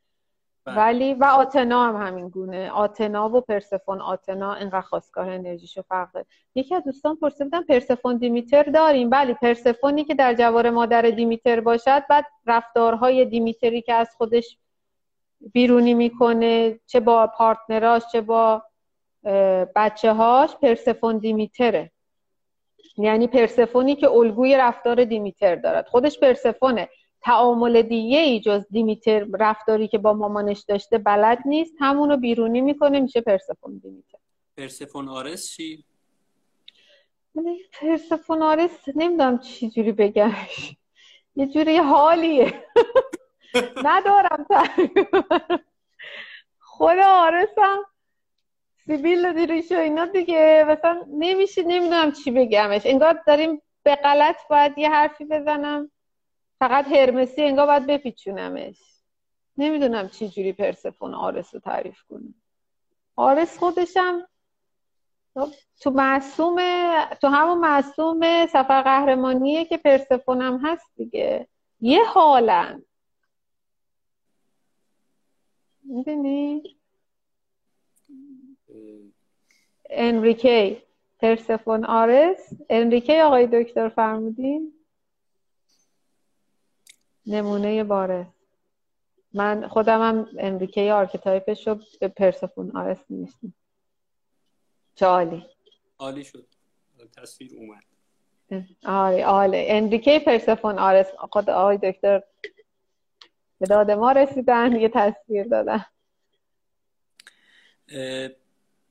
[0.64, 0.76] بله.
[0.76, 2.70] ولی و آتنا هم همین گونه.
[2.70, 4.00] آتنا و پرسفون.
[4.00, 6.26] آتنا اینقدر خاستگاه انرژیشو فرق داره.
[6.54, 9.10] یکی از دوستان پرسیده بودن پرسفون دیمیتر داریم.
[9.10, 14.58] بله پرسفونی که در جوار مادر دیمیتر باشد بعد رفتارهای دیمیتری که از خودش
[15.52, 18.62] بیرونی می‌کنه چه با partner اش چه با
[19.76, 21.90] بچه هاش پرسفون دیمیتره.
[23.02, 25.86] یعنی پرسفونی که الگوی رفتار دیمیتر دارد.
[25.86, 26.88] خودش پرسفونه.
[27.22, 31.74] تعامل دیگه ای جز دیمیتر رفتاری که با مامانش داشته بلد نیست.
[31.80, 34.18] همونو بیرونی می‌کنه میشه پرسفون دیمیتر.
[34.56, 35.84] پرسفون آرس چی؟
[37.80, 40.76] پرسفون آرس نمی‌دونم چی جوری بگمش.
[41.36, 42.64] یه جوری حالیه.
[43.84, 44.46] ندارم
[46.60, 47.78] خود آرسم
[48.86, 52.86] سیبیل و دیریش و اینا دیگه مثلا نمیشه نمی‌دونم چی بگمش.
[52.86, 55.90] انگار داریم به غلط باید یه حرفی بزنم.
[56.58, 58.78] فقط هرمسی انگار باید بپیچونمش.
[59.56, 62.34] نمی‌دونم چی جوری پرسفون آرس رو تعریف کنم
[63.16, 64.26] آرس خودشم
[65.80, 66.56] تو معصوم
[67.20, 71.48] تو همون معصوم سفر قهرمانیه که پرسفونم هست دیگه.
[71.80, 72.82] یه حالن.
[75.82, 76.79] می‌دونی؟
[79.90, 80.82] انریکی
[81.18, 82.52] پرسفون آرس.
[82.70, 84.72] انریکی آقای دکتر فرمودین.
[87.26, 88.26] نمونه باره.
[89.32, 93.54] من خودم هم انریکی آرکتایپش رو به پرسفون آرس نیستم
[94.94, 95.46] چه عالی
[95.98, 96.46] عالی شد.
[97.16, 97.82] تصویر اومد.
[98.84, 101.06] آره آله انریکی پرسفون آرس.
[101.14, 102.22] خود آقای دکتر
[103.58, 104.76] به داد ما رسیدن.
[104.76, 105.84] یه تصویر دادن.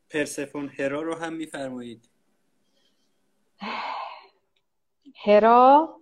[0.10, 2.10] پرسفون هرا رو هم میفرمایید.
[5.26, 5.96] هرا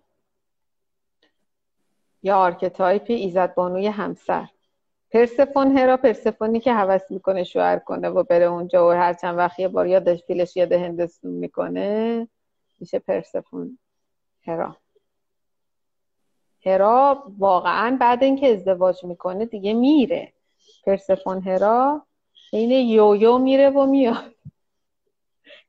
[2.24, 4.48] یا archetype ایزد بانوی همسر.
[5.12, 9.60] پرسفون هرا پرسفونی که هوس می‌کنه شوهر کنه و بره اونجا و هر چند وقت
[9.60, 12.28] یه بار یادش فیلش یاد هندستون می‌کنه
[12.80, 13.80] میشه پرسفون
[14.48, 14.78] هرا.
[16.66, 20.34] هرا واقعا بعد اینکه ازدواج می‌کنه دیگه میره.
[20.86, 22.07] پرسفون هرا
[22.52, 24.36] این یویو میره و میاد.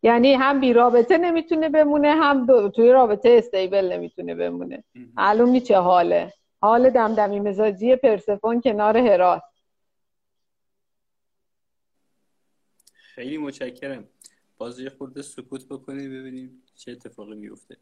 [0.03, 4.85] یعنی هم بی رابطه نمی‌تونه بمونه هم دو توی رابطه استیبل نمی‌تونه بمونه.
[5.15, 6.33] معلوم چه حاله.
[6.61, 9.43] حال دمدمی مزاجی پرسفون کنار هرات.
[12.93, 14.09] خیلی متشکرم.
[14.59, 17.77] باز یه خورده سکوت بکنیم ببینیم چه اتفاقی میفته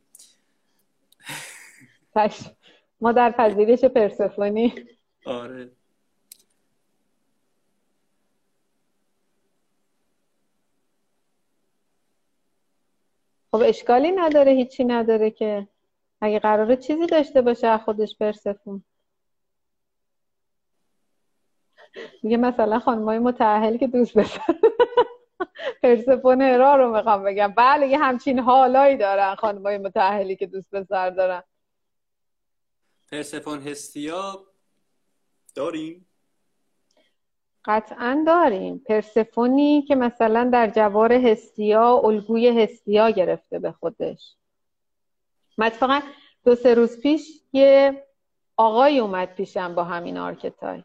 [3.00, 4.74] ما در پذیرش پرسفونی.
[5.24, 5.70] آره.
[13.56, 15.68] خب اشکالی نداره هیچی نداره که.
[16.20, 18.84] اگه قراره چیزی داشته باشه خودش پرسفون
[22.22, 24.40] میگه مثلا خانمای متعهل که دوست بسن.
[25.82, 27.54] پرسفون هرا رو می‌خوام بگم.
[27.56, 31.42] بله یه همچین حالایی دارن خانمای متعهلی که دوست بسر دارن.
[33.10, 34.46] پرسفون هستیا؟
[35.54, 36.05] داریم؟
[37.66, 38.78] قطعا داریم.
[38.78, 44.36] پرسفونی که مثلا در جوار هستیا الگوی هستیا گرفته به خودش.
[45.58, 46.00] اتفاقا
[46.44, 48.02] دو سه روز پیش یه
[48.56, 50.82] آقای اومد پیشم با همین آرکتای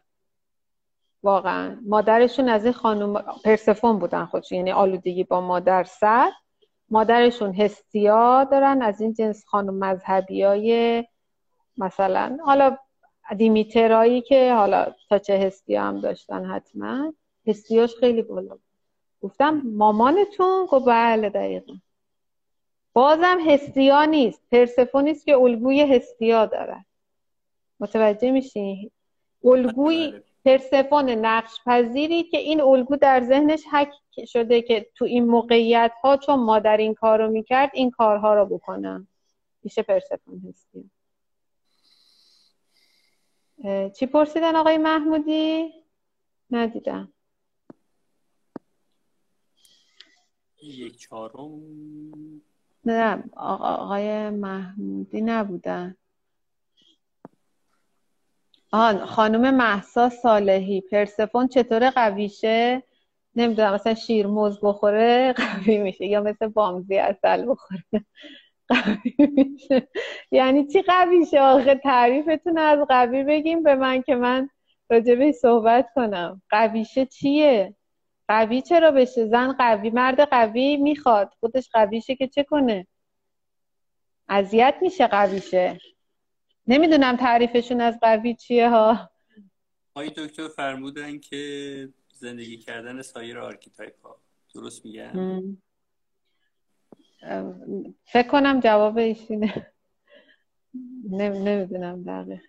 [1.22, 1.78] واقعا.
[1.86, 6.30] مادرشون از این خانوم پرسفون بودن خودشون یعنی آلودگی با مادر سر.
[6.90, 8.82] مادرشون هستیا دارن.
[8.82, 11.04] از این جنس خانم مذهبی های
[11.76, 12.76] مثلا حالا
[13.38, 17.12] دیمیترایی که حالا تا چه هستیا هم داشتن حتما
[17.46, 18.58] هستیاش خیلی بالا
[19.22, 21.72] گفتم مامانتون؟ گفت بله دقیقا.
[22.92, 24.42] بازم هستیا نیست.
[24.52, 26.86] پرسفونیست که الگوی هستیا دارد
[27.80, 28.90] متوجه میشین
[29.44, 30.22] الگوی بله.
[30.44, 33.90] پرسفون نقش پذیری که این الگو در ذهنش حک
[34.26, 38.46] شده که تو این موقعیت ها چون مادر این کار رو می‌کرد این کارها رو
[38.46, 39.08] بکنم
[39.62, 40.90] میشه پرسفون هستی
[43.98, 45.72] چی پرسیدن آقای محمودی؟
[46.50, 47.12] ندیدم.
[50.62, 51.60] یک چهارم.
[52.84, 55.96] نه آقای محمودی نبودن.
[58.72, 62.82] آن خانم محسا صالحی پرسفون چطور قویشه؟
[63.36, 67.84] نمی‌دونم مثلا شیرموز بخوره قوی میشه یا مثل بامزی اصل بخوره.
[68.72, 69.88] قوی میشه
[70.30, 74.48] یعنی چی قویشه آخه؟ تعریفتون از قوی بگیم به من که من
[74.90, 76.42] راجبه صحبت کنم.
[76.50, 77.74] قویشه چیه؟
[78.28, 81.32] قوی چرا بشه؟ زن قوی مرد قوی می‌خواد.
[81.40, 82.86] خودش قویشه که چه کنه؟
[84.28, 85.78] اذیت میشه قویشه.
[86.66, 89.10] نمی‌دونم تعریفشون از قوی چیه ها.
[89.94, 94.20] آقای دکتر فرمودن که زندگی کردن سایر archetype ها
[94.54, 95.58] درست میگم؟
[98.04, 99.72] فکر کنم جواب ایشینه.
[101.10, 102.40] نمی‌دونم دقیق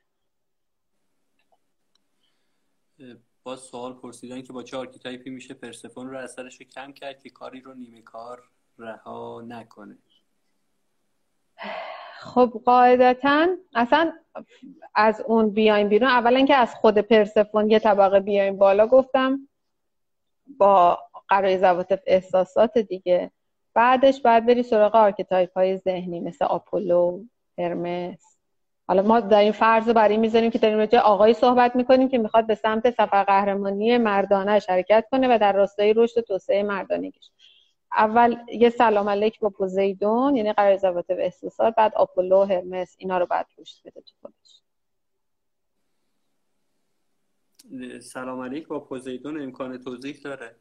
[3.44, 7.20] باز سوال پرسیدن که با چه archetype ی میشه پرسفون رو اثرش رو کم کرد
[7.20, 8.44] که کاری رو نیمه کار
[8.78, 9.98] رها نکنه؟
[12.20, 14.14] خب قاعدتا اصلا
[14.96, 16.10] از اون بیایم بیرون.
[16.10, 19.50] اولا که از خود پرسفون یه طبقه بیایم بالا گفتم.
[20.58, 23.32] با قرای عواطف احساسات دیگه.
[23.74, 27.24] بعدش بعد بری سراغ archetype های ذهنی مثل آپولو
[27.58, 28.38] هرمس.
[28.88, 32.18] حالا ما در این فرض رو برای می‌ذاریم که داریم راجع آقایی صحبت می‌کنیم که
[32.18, 37.32] می‌خواد به سمت سفر قهرمانی مردانه شرکت کنه و در راستای رشد توسعه مردانگیش.
[37.98, 43.18] اول یه سلام علیک با پوزیدون یعنی قرار زوات و احساسات بعد آپولو هرمس اینا
[43.18, 44.62] رو بعد رشد بده تو خودش.
[48.02, 50.56] سلام علیک با پوزیدون امکان توضیح داره.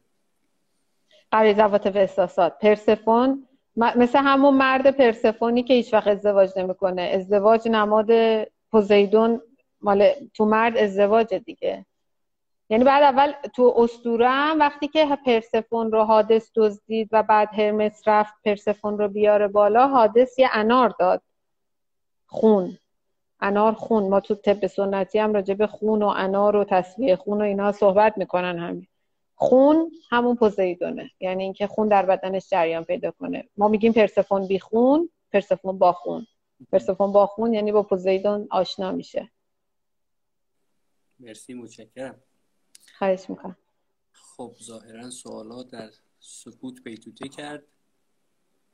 [1.33, 2.59] زوات و احساسات.
[2.59, 7.01] پرسفون مثل همون مرد پرسفونی که هیچ وقت ازدواج نمی‌کنه.
[7.01, 8.09] ازدواج نماد
[8.71, 9.41] پوزیدون
[9.81, 11.85] مال تو مرد ازدواج دیگه.
[12.69, 18.33] یعنی بعد اول تو استورم وقتی که پرسفون رو حادث دزدید و بعد هرمس رفت
[18.45, 21.21] پرسفون رو بیاره بالا حادث یه انار داد.
[22.25, 22.77] خون.
[23.39, 24.09] انار خون.
[24.09, 27.71] ما تو طب سنتی هم راجع به خون و انار و تصویه خون و اینا
[27.71, 28.87] صحبت می‌کنن همین.
[29.43, 31.11] خون همون پوزیدونه.
[31.19, 33.49] یعنی اینکه خون در بدنش جریان پیدا کنه.
[33.57, 36.27] ما میگیم پرسفون بی خون پرسفون با خون.
[36.71, 39.31] پرسفون با خون یعنی با پوزیدون آشنا میشه.
[41.19, 42.21] مرسی متشکرم.
[42.97, 43.57] خواهش می‌کنم.
[44.11, 47.63] خب ظاهرا سوالات در سکوت بیتوته کرد.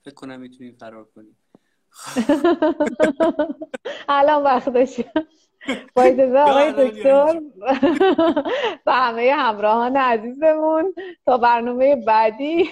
[0.02, 1.38] فکر کنم می‌تونیم فرار کنیم.
[4.10, 5.02] الان وقتش.
[5.96, 7.42] با اجازه آقای دکتر
[8.86, 10.94] و همه همراهان عزیزمون
[11.26, 12.70] تا برنامه بعدی.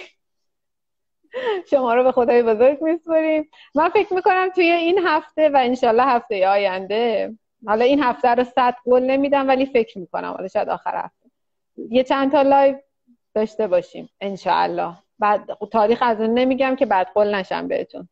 [1.70, 6.48] شما رو به خدای بزرگ میسپریم من فکر می‌کنم توی این هفته و انشالله هفته
[6.48, 7.34] آینده
[7.66, 11.30] حالا این هفته رو صد قول نمیدم ولی فکر می‌کنم حالا شاید آخر هفته.
[11.90, 12.76] یه چند تا live
[13.34, 14.94] داشته باشیم انشالله.
[15.18, 18.08] بعد تاریخ از اون نمیگم که بعد قول نشم بهتون.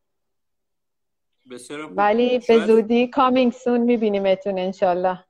[1.91, 5.25] ولی به زودی کامینگ سون میبینیمتون انشالله.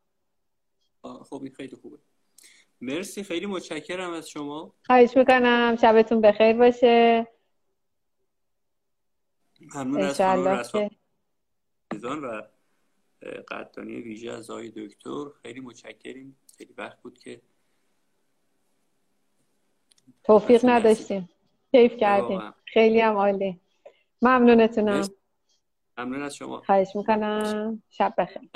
[1.03, 1.99] خب این خیلی خوبه.
[2.81, 4.75] مرسی خیلی متشکرم از شما.
[4.87, 5.77] خواهش می‌کنم.
[5.81, 7.27] شبتون بخیر باشه.
[9.75, 10.64] ممنون از خانم
[12.25, 12.43] و
[13.49, 16.39] قدردانی ویژه از آقای دکتر خیلی متشکریم.
[16.59, 17.43] خیلی وقت بود که
[20.25, 21.29] توفیق نداشتیم.
[21.71, 22.55] کیف کردیم.
[22.64, 23.61] خیلی هم عالی.
[24.23, 25.09] ممنونتونم.
[25.99, 26.62] ممنون از شما.
[26.66, 27.82] خواهش می‌کنم.
[27.90, 28.51] شب بخیر.